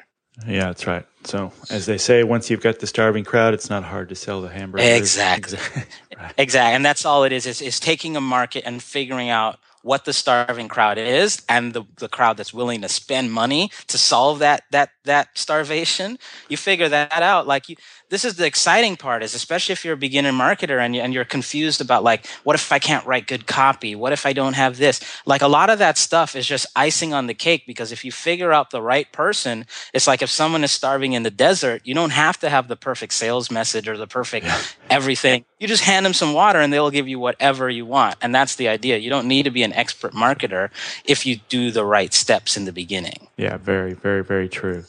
Yeah, 0.47 0.65
that's 0.65 0.87
right. 0.87 1.05
So, 1.25 1.53
as 1.69 1.85
they 1.85 1.99
say, 1.99 2.23
once 2.23 2.49
you've 2.49 2.61
got 2.61 2.79
the 2.79 2.87
starving 2.87 3.23
crowd, 3.23 3.53
it's 3.53 3.69
not 3.69 3.83
hard 3.83 4.09
to 4.09 4.15
sell 4.15 4.41
the 4.41 4.49
hamburgers. 4.49 4.87
Exactly. 4.87 5.59
right. 6.17 6.33
Exactly. 6.37 6.75
And 6.75 6.83
that's 6.83 7.05
all 7.05 7.23
it 7.23 7.31
is, 7.31 7.45
is, 7.45 7.61
is 7.61 7.79
taking 7.79 8.17
a 8.17 8.21
market 8.21 8.63
and 8.65 8.81
figuring 8.81 9.29
out 9.29 9.59
what 9.83 10.05
the 10.05 10.13
starving 10.13 10.67
crowd 10.67 10.97
is 10.97 11.41
and 11.47 11.73
the, 11.73 11.83
the 11.97 12.09
crowd 12.09 12.37
that's 12.37 12.53
willing 12.53 12.81
to 12.81 12.89
spend 12.89 13.31
money 13.31 13.69
to 13.87 13.97
solve 13.97 14.39
that 14.39 14.63
that 14.71 14.89
that 15.03 15.37
starvation 15.37 16.17
you 16.49 16.57
figure 16.57 16.89
that 16.89 17.21
out. 17.21 17.45
Like 17.45 17.69
you 17.69 17.75
this 18.13 18.25
is 18.25 18.35
the 18.35 18.45
exciting 18.45 18.95
part 18.95 19.23
is 19.23 19.33
especially 19.33 19.73
if 19.73 19.83
you're 19.83 19.95
a 19.95 19.97
beginner 19.97 20.31
marketer 20.31 20.79
and, 20.79 20.95
you, 20.95 21.01
and 21.01 21.15
you're 21.15 21.25
confused 21.25 21.81
about 21.81 22.03
like 22.03 22.27
what 22.43 22.55
if 22.55 22.71
i 22.71 22.77
can't 22.77 23.03
write 23.07 23.25
good 23.25 23.47
copy? 23.47 23.95
What 23.95 24.13
if 24.13 24.27
i 24.27 24.33
don't 24.33 24.53
have 24.53 24.77
this? 24.77 25.01
Like 25.25 25.41
a 25.41 25.47
lot 25.47 25.71
of 25.71 25.79
that 25.79 25.97
stuff 25.97 26.35
is 26.35 26.45
just 26.45 26.67
icing 26.75 27.11
on 27.11 27.25
the 27.25 27.33
cake 27.33 27.63
because 27.65 27.91
if 27.91 28.05
you 28.05 28.11
figure 28.11 28.53
out 28.53 28.69
the 28.69 28.83
right 28.83 29.11
person 29.11 29.65
it's 29.95 30.05
like 30.05 30.21
if 30.21 30.29
someone 30.29 30.63
is 30.63 30.71
starving 30.71 31.13
in 31.13 31.23
the 31.23 31.31
desert 31.31 31.81
you 31.85 31.95
don't 31.95 32.11
have 32.11 32.39
to 32.41 32.49
have 32.51 32.67
the 32.67 32.75
perfect 32.75 33.13
sales 33.13 33.49
message 33.49 33.87
or 33.87 33.97
the 33.97 34.05
perfect 34.05 34.45
everything. 34.91 35.43
You 35.57 35.67
just 35.67 35.83
hand 35.83 36.05
them 36.05 36.13
some 36.13 36.33
water 36.33 36.59
and 36.59 36.71
they'll 36.71 36.91
give 36.91 37.07
you 37.07 37.17
whatever 37.17 37.67
you 37.67 37.85
want. 37.85 38.17
And 38.21 38.35
that's 38.35 38.57
the 38.57 38.67
idea. 38.67 38.97
You 38.97 39.09
don't 39.09 39.27
need 39.27 39.43
to 39.43 39.51
be 39.51 39.63
an 39.63 39.73
expert 39.73 40.13
marketer 40.13 40.69
if 41.05 41.25
you 41.25 41.37
do 41.49 41.71
the 41.71 41.85
right 41.85 42.13
steps 42.13 42.55
in 42.57 42.65
the 42.65 42.71
beginning. 42.71 43.27
Yeah 43.37 43.57
very 43.57 43.93
very 43.93 44.23
very 44.23 44.49
true 44.49 44.83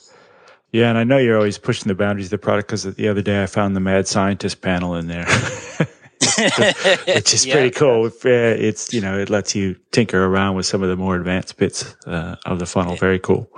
yeah, 0.74 0.88
and 0.88 0.98
I 0.98 1.04
know 1.04 1.18
you're 1.18 1.37
always 1.37 1.56
pushing 1.56 1.87
the 1.87 1.94
boundaries 1.94 2.26
of 2.26 2.30
the 2.30 2.38
product 2.38 2.66
because 2.66 2.82
the 2.82 3.06
other 3.06 3.22
day 3.22 3.44
I 3.44 3.46
found 3.46 3.76
the 3.76 3.80
mad 3.80 4.08
scientist 4.08 4.60
panel 4.60 4.96
in 4.96 5.06
there, 5.06 5.24
which 7.06 7.32
is 7.32 7.46
yeah. 7.46 7.54
pretty 7.54 7.70
cool. 7.70 8.10
It's 8.24 8.92
you 8.92 9.00
know 9.00 9.16
it 9.16 9.30
lets 9.30 9.54
you 9.54 9.76
tinker 9.92 10.24
around 10.24 10.56
with 10.56 10.66
some 10.66 10.82
of 10.82 10.88
the 10.88 10.96
more 10.96 11.14
advanced 11.14 11.58
bits 11.58 11.94
uh, 12.08 12.34
of 12.44 12.58
the 12.58 12.66
funnel. 12.66 12.96
Very 12.96 13.20
cool. 13.20 13.48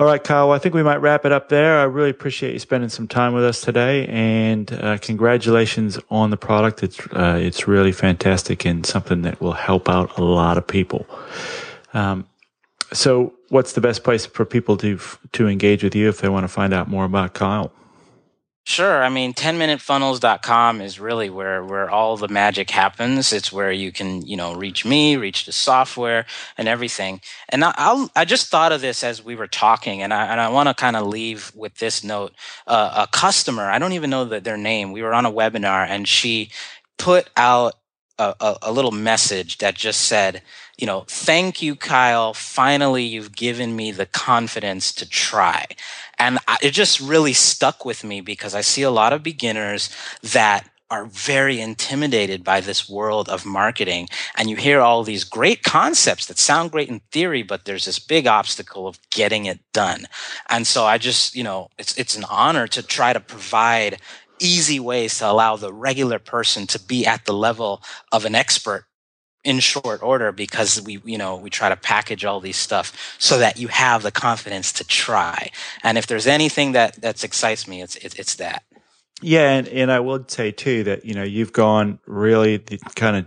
All 0.00 0.06
right, 0.06 0.24
Kyle. 0.24 0.50
I 0.50 0.58
think 0.58 0.74
we 0.74 0.82
might 0.82 0.96
wrap 0.96 1.24
it 1.24 1.30
up 1.30 1.50
there. 1.50 1.78
I 1.78 1.84
really 1.84 2.10
appreciate 2.10 2.54
you 2.54 2.58
spending 2.58 2.90
some 2.90 3.06
time 3.06 3.32
with 3.32 3.44
us 3.44 3.60
today, 3.60 4.08
and 4.08 4.72
uh, 4.72 4.98
congratulations 4.98 6.00
on 6.10 6.30
the 6.30 6.36
product. 6.36 6.82
It's 6.82 6.98
uh, 7.12 7.38
it's 7.40 7.68
really 7.68 7.92
fantastic 7.92 8.64
and 8.64 8.84
something 8.84 9.22
that 9.22 9.40
will 9.40 9.52
help 9.52 9.88
out 9.88 10.18
a 10.18 10.24
lot 10.24 10.58
of 10.58 10.66
people. 10.66 11.06
Um, 11.94 12.26
so, 12.92 13.34
what's 13.52 13.74
the 13.74 13.82
best 13.82 14.02
place 14.02 14.24
for 14.24 14.46
people 14.46 14.78
to 14.78 14.98
to 15.32 15.46
engage 15.46 15.84
with 15.84 15.94
you 15.94 16.08
if 16.08 16.20
they 16.20 16.28
want 16.28 16.44
to 16.44 16.48
find 16.48 16.72
out 16.72 16.88
more 16.88 17.04
about 17.04 17.34
Kyle? 17.34 17.70
Sure. 18.64 19.02
I 19.02 19.08
mean, 19.08 19.34
10minutefunnels.com 19.34 20.80
is 20.80 21.00
really 21.00 21.28
where, 21.28 21.64
where 21.64 21.90
all 21.90 22.16
the 22.16 22.28
magic 22.28 22.70
happens. 22.70 23.32
It's 23.32 23.52
where 23.52 23.72
you 23.72 23.90
can, 23.90 24.24
you 24.24 24.36
know, 24.36 24.54
reach 24.54 24.84
me, 24.84 25.16
reach 25.16 25.46
the 25.46 25.52
software 25.52 26.26
and 26.56 26.68
everything. 26.68 27.20
And 27.48 27.64
I, 27.64 27.74
I'll, 27.76 28.08
I 28.14 28.24
just 28.24 28.50
thought 28.50 28.70
of 28.70 28.80
this 28.80 29.02
as 29.02 29.22
we 29.22 29.34
were 29.34 29.48
talking 29.48 30.00
and 30.00 30.14
I, 30.14 30.26
and 30.26 30.40
I 30.40 30.48
want 30.48 30.68
to 30.68 30.74
kind 30.74 30.94
of 30.94 31.08
leave 31.08 31.50
with 31.56 31.78
this 31.78 32.04
note. 32.04 32.34
Uh, 32.64 33.06
a 33.08 33.08
customer, 33.08 33.68
I 33.68 33.80
don't 33.80 33.94
even 33.94 34.10
know 34.10 34.24
the, 34.24 34.40
their 34.40 34.56
name. 34.56 34.92
We 34.92 35.02
were 35.02 35.12
on 35.12 35.26
a 35.26 35.32
webinar 35.32 35.84
and 35.88 36.06
she 36.06 36.52
put 36.98 37.30
out 37.36 37.74
a, 38.18 38.34
a, 38.40 38.56
a 38.62 38.72
little 38.72 38.90
message 38.90 39.58
that 39.58 39.74
just 39.74 40.02
said, 40.02 40.42
you 40.78 40.86
know, 40.86 41.04
thank 41.06 41.62
you, 41.62 41.76
Kyle. 41.76 42.34
Finally, 42.34 43.04
you've 43.04 43.36
given 43.36 43.76
me 43.76 43.92
the 43.92 44.06
confidence 44.06 44.92
to 44.94 45.08
try. 45.08 45.66
And 46.18 46.38
I, 46.48 46.58
it 46.62 46.70
just 46.70 47.00
really 47.00 47.32
stuck 47.32 47.84
with 47.84 48.04
me 48.04 48.20
because 48.20 48.54
I 48.54 48.60
see 48.60 48.82
a 48.82 48.90
lot 48.90 49.12
of 49.12 49.22
beginners 49.22 49.90
that 50.22 50.68
are 50.92 51.06
very 51.06 51.58
intimidated 51.58 52.44
by 52.44 52.60
this 52.60 52.86
world 52.86 53.26
of 53.30 53.46
marketing. 53.46 54.06
And 54.36 54.50
you 54.50 54.56
hear 54.56 54.82
all 54.82 55.02
these 55.02 55.24
great 55.24 55.62
concepts 55.62 56.26
that 56.26 56.38
sound 56.38 56.70
great 56.70 56.90
in 56.90 57.00
theory, 57.10 57.42
but 57.42 57.64
there's 57.64 57.86
this 57.86 57.98
big 57.98 58.26
obstacle 58.26 58.86
of 58.86 58.98
getting 59.08 59.46
it 59.46 59.60
done. 59.72 60.06
And 60.50 60.66
so 60.66 60.84
I 60.84 60.98
just, 60.98 61.34
you 61.34 61.44
know, 61.44 61.70
it's, 61.78 61.96
it's 61.96 62.14
an 62.14 62.24
honor 62.24 62.66
to 62.68 62.82
try 62.82 63.14
to 63.14 63.20
provide 63.20 64.00
easy 64.42 64.80
ways 64.80 65.18
to 65.18 65.30
allow 65.30 65.56
the 65.56 65.72
regular 65.72 66.18
person 66.18 66.66
to 66.68 66.78
be 66.78 67.06
at 67.06 67.24
the 67.24 67.32
level 67.32 67.82
of 68.10 68.24
an 68.24 68.34
expert 68.34 68.84
in 69.44 69.58
short 69.58 70.02
order 70.02 70.30
because 70.30 70.80
we 70.82 71.00
you 71.04 71.18
know 71.18 71.36
we 71.36 71.50
try 71.50 71.68
to 71.68 71.76
package 71.76 72.24
all 72.24 72.40
these 72.40 72.56
stuff 72.56 73.16
so 73.18 73.38
that 73.38 73.58
you 73.58 73.68
have 73.68 74.02
the 74.02 74.12
confidence 74.12 74.72
to 74.72 74.84
try. 74.84 75.50
And 75.82 75.98
if 75.98 76.06
there's 76.06 76.26
anything 76.26 76.72
that 76.72 77.00
that 77.02 77.22
excites 77.24 77.66
me 77.66 77.82
it's 77.82 77.96
it's, 77.96 78.14
it's 78.16 78.34
that. 78.36 78.62
Yeah 79.20 79.50
and, 79.50 79.68
and 79.68 79.92
i 79.92 80.00
would 80.00 80.30
say 80.30 80.50
too 80.50 80.84
that 80.84 81.04
you 81.04 81.14
know 81.14 81.22
you've 81.22 81.52
gone 81.52 81.98
really 82.06 82.56
the 82.56 82.78
kind 82.96 83.16
of 83.16 83.26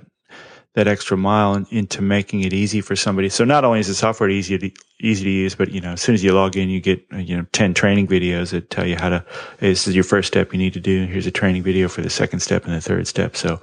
that 0.76 0.88
extra 0.88 1.18
mile 1.18 1.56
in, 1.56 1.66
into 1.72 2.02
making 2.02 2.42
it 2.42 2.54
easy 2.54 2.82
for 2.82 2.96
somebody. 2.96 3.30
So 3.30 3.44
not 3.44 3.64
only 3.66 3.80
is 3.80 3.88
the 3.88 3.96
software 3.96 4.30
easy 4.30 4.58
to 4.58 4.72
easy 5.00 5.24
to 5.24 5.30
use, 5.30 5.56
but 5.56 5.72
you 5.72 5.82
know, 5.82 5.94
as 5.94 6.02
soon 6.02 6.16
as 6.16 6.24
you 6.24 6.34
log 6.34 6.56
in, 6.56 6.70
you 6.70 6.80
get 6.80 7.04
you 7.18 7.36
know 7.36 7.46
ten 7.52 7.74
training 7.74 8.08
videos 8.08 8.52
that 8.52 8.70
tell 8.70 8.86
you 8.86 8.96
how 8.96 9.10
to. 9.10 9.26
This 9.60 9.88
is 9.88 9.96
your 9.96 10.04
first 10.04 10.28
step 10.28 10.54
you 10.54 10.60
need 10.60 10.74
to 10.74 10.80
do. 10.80 11.06
Here's 11.06 11.26
a 11.26 11.32
training 11.32 11.64
video 11.64 11.88
for 11.88 12.02
the 12.02 12.10
second 12.10 12.42
step 12.42 12.66
and 12.66 12.74
the 12.74 12.82
third 12.82 13.08
step. 13.08 13.36
So 13.36 13.62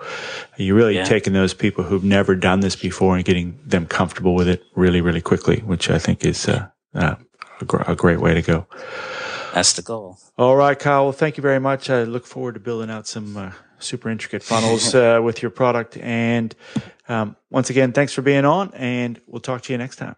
you're 0.57 0.77
really 0.77 0.96
yeah. 0.96 1.05
taking 1.05 1.33
those 1.33 1.55
people 1.55 1.85
who've 1.85 2.05
never 2.05 2.35
done 2.35 2.61
this 2.61 2.77
before 2.77 3.16
and 3.16 3.25
getting 3.25 3.59
them 3.64 3.87
comfortable 3.87 4.35
with 4.35 4.48
it 4.48 4.62
really, 4.75 5.01
really 5.01 5.20
quickly, 5.20 5.61
which 5.61 5.90
I 5.90 5.98
think 5.98 6.25
is 6.25 6.48
uh, 6.48 6.66
uh, 6.94 7.16
a, 7.61 7.64
gr- 7.64 7.83
a 7.87 7.94
great 7.94 8.20
way 8.20 8.35
to 8.35 8.42
go. 8.42 8.66
That's 9.55 9.75
the 9.75 9.83
goal. 9.83 10.18
All 10.38 10.57
right, 10.57 10.79
Kyle. 10.79 11.05
Well, 11.05 11.12
thank 11.12 11.37
you 11.37 11.42
very 11.42 11.61
much. 11.61 11.90
I 11.90 12.05
look 12.05 12.25
forward 12.25 12.55
to 12.55 12.61
building 12.61 12.88
out 12.88 13.07
some 13.07 13.37
uh, 13.37 13.53
super 13.83 14.09
intricate 14.09 14.42
funnels 14.42 14.95
uh, 14.95 15.21
with 15.23 15.42
your 15.42 15.51
product. 15.51 15.97
And 15.99 16.55
um, 17.09 17.37
once 17.51 17.71
again, 17.71 17.92
thanks 17.92 18.12
for 18.12 18.23
being 18.23 18.45
on, 18.45 18.73
and 18.75 19.21
we'll 19.27 19.40
talk 19.40 19.62
to 19.62 19.73
you 19.73 19.79
next 19.79 19.97
time. 19.97 20.16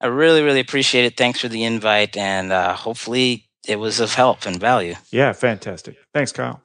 I 0.00 0.06
really, 0.06 0.42
really 0.42 0.60
appreciate 0.60 1.04
it. 1.04 1.16
Thanks 1.16 1.40
for 1.40 1.48
the 1.48 1.64
invite, 1.64 2.16
and 2.16 2.52
uh, 2.52 2.74
hopefully 2.74 3.48
it 3.66 3.76
was 3.76 4.00
of 4.00 4.14
help 4.14 4.46
and 4.46 4.60
value. 4.60 4.94
Yeah, 5.10 5.32
fantastic. 5.32 5.96
Thanks, 6.12 6.32
Kyle. 6.32 6.62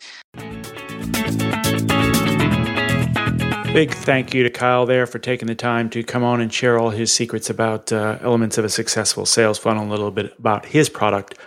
Big 3.74 3.94
thank 3.94 4.34
you 4.34 4.44
to 4.44 4.50
Kyle 4.50 4.86
there 4.86 5.08
for 5.08 5.18
taking 5.18 5.48
the 5.48 5.56
time 5.56 5.90
to 5.92 6.04
come 6.04 6.24
on 6.24 6.42
and 6.42 6.54
share 6.54 6.78
all 6.78 6.90
his 6.90 7.14
secrets 7.14 7.50
about 7.50 7.90
uh, 7.90 8.18
elements 8.22 8.58
of 8.58 8.66
a 8.66 8.70
successful 8.70 9.26
sales 9.26 9.58
funnel, 9.58 9.88
a 9.88 9.90
little 9.90 10.12
bit 10.12 10.34
about 10.38 10.66
his 10.66 10.90
product, 10.90 11.38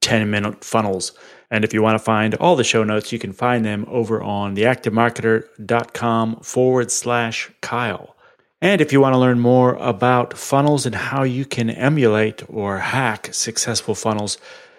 10 0.00 0.30
minute 0.30 0.64
funnels. 0.64 1.12
And 1.54 1.64
if 1.64 1.72
you 1.72 1.82
want 1.82 1.94
to 1.94 2.04
find 2.04 2.34
all 2.34 2.56
the 2.56 2.64
show 2.64 2.82
notes, 2.82 3.12
you 3.12 3.20
can 3.20 3.32
find 3.32 3.64
them 3.64 3.86
over 3.88 4.20
on 4.20 4.56
theactivemarketer.com 4.56 6.40
forward 6.40 6.90
slash 6.90 7.48
Kyle. 7.60 8.16
And 8.60 8.80
if 8.80 8.92
you 8.92 9.00
want 9.00 9.14
to 9.14 9.20
learn 9.20 9.38
more 9.38 9.76
about 9.76 10.36
funnels 10.36 10.84
and 10.84 10.96
how 10.96 11.22
you 11.22 11.44
can 11.44 11.70
emulate 11.70 12.42
or 12.48 12.80
hack 12.80 13.32
successful 13.32 13.94
funnels, 13.94 14.36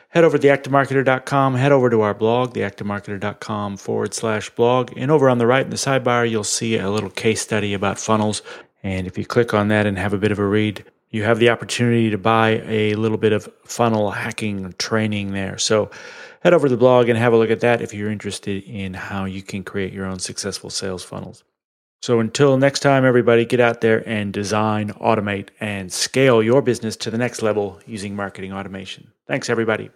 head 0.09 0.25
over 0.25 0.37
to 0.37 0.45
theactivemarketer.com, 0.45 1.55
head 1.55 1.71
over 1.71 1.89
to 1.89 2.01
our 2.01 2.13
blog, 2.13 2.53
theactivemarketer.com 2.53 3.77
forward 3.77 4.13
slash 4.13 4.49
blog. 4.49 4.91
And 4.97 5.09
over 5.09 5.29
on 5.29 5.37
the 5.37 5.47
right 5.47 5.63
in 5.63 5.69
the 5.69 5.77
sidebar, 5.77 6.29
you'll 6.29 6.43
see 6.43 6.77
a 6.77 6.91
little 6.91 7.09
case 7.09 7.39
study 7.39 7.73
about 7.73 7.99
funnels. 7.99 8.41
And 8.83 9.07
if 9.07 9.17
you 9.17 9.25
click 9.25 9.53
on 9.53 9.69
that 9.69 9.85
and 9.85 9.97
have 9.97 10.11
a 10.11 10.17
bit 10.17 10.33
of 10.33 10.39
a 10.39 10.45
read, 10.45 10.83
you 11.09 11.23
have 11.23 11.39
the 11.39 11.51
opportunity 11.51 12.09
to 12.09 12.17
buy 12.17 12.61
a 12.65 12.95
little 12.95 13.17
bit 13.17 13.31
of 13.31 13.47
funnel 13.63 14.11
hacking 14.11 14.73
training 14.77 15.31
there. 15.31 15.57
So 15.57 15.89
head 16.45 16.53
over 16.53 16.67
to 16.67 16.75
the 16.75 16.77
blog 16.77 17.09
and 17.09 17.17
have 17.17 17.33
a 17.33 17.37
look 17.37 17.49
at 17.49 17.61
that 17.61 17.81
if 17.81 17.91
you're 17.91 18.11
interested 18.11 18.63
in 18.65 18.93
how 18.93 19.25
you 19.25 19.41
can 19.41 19.63
create 19.63 19.91
your 19.91 20.05
own 20.05 20.19
successful 20.19 20.69
sales 20.69 21.03
funnels. 21.03 21.43
So 22.03 22.19
until 22.19 22.55
next 22.57 22.81
time, 22.81 23.03
everybody, 23.03 23.45
get 23.45 23.59
out 23.59 23.81
there 23.81 24.07
and 24.07 24.31
design, 24.31 24.93
automate, 25.01 25.47
and 25.59 25.91
scale 25.91 26.43
your 26.43 26.61
business 26.61 26.95
to 26.97 27.09
the 27.09 27.17
next 27.17 27.41
level 27.41 27.79
using 27.87 28.15
marketing 28.15 28.53
automation. 28.53 29.11
Thanks, 29.27 29.49
everybody. 29.49 29.89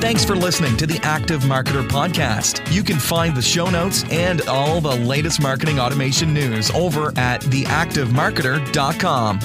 Thanks 0.00 0.24
for 0.24 0.34
listening 0.34 0.78
to 0.78 0.86
the 0.86 0.98
Active 1.02 1.42
Marketer 1.42 1.86
Podcast. 1.86 2.72
You 2.72 2.82
can 2.82 2.96
find 2.98 3.36
the 3.36 3.42
show 3.42 3.68
notes 3.68 4.02
and 4.10 4.40
all 4.48 4.80
the 4.80 4.96
latest 4.96 5.42
marketing 5.42 5.78
automation 5.78 6.32
news 6.32 6.70
over 6.70 7.08
at 7.18 7.42
theactivemarketer.com. 7.42 9.40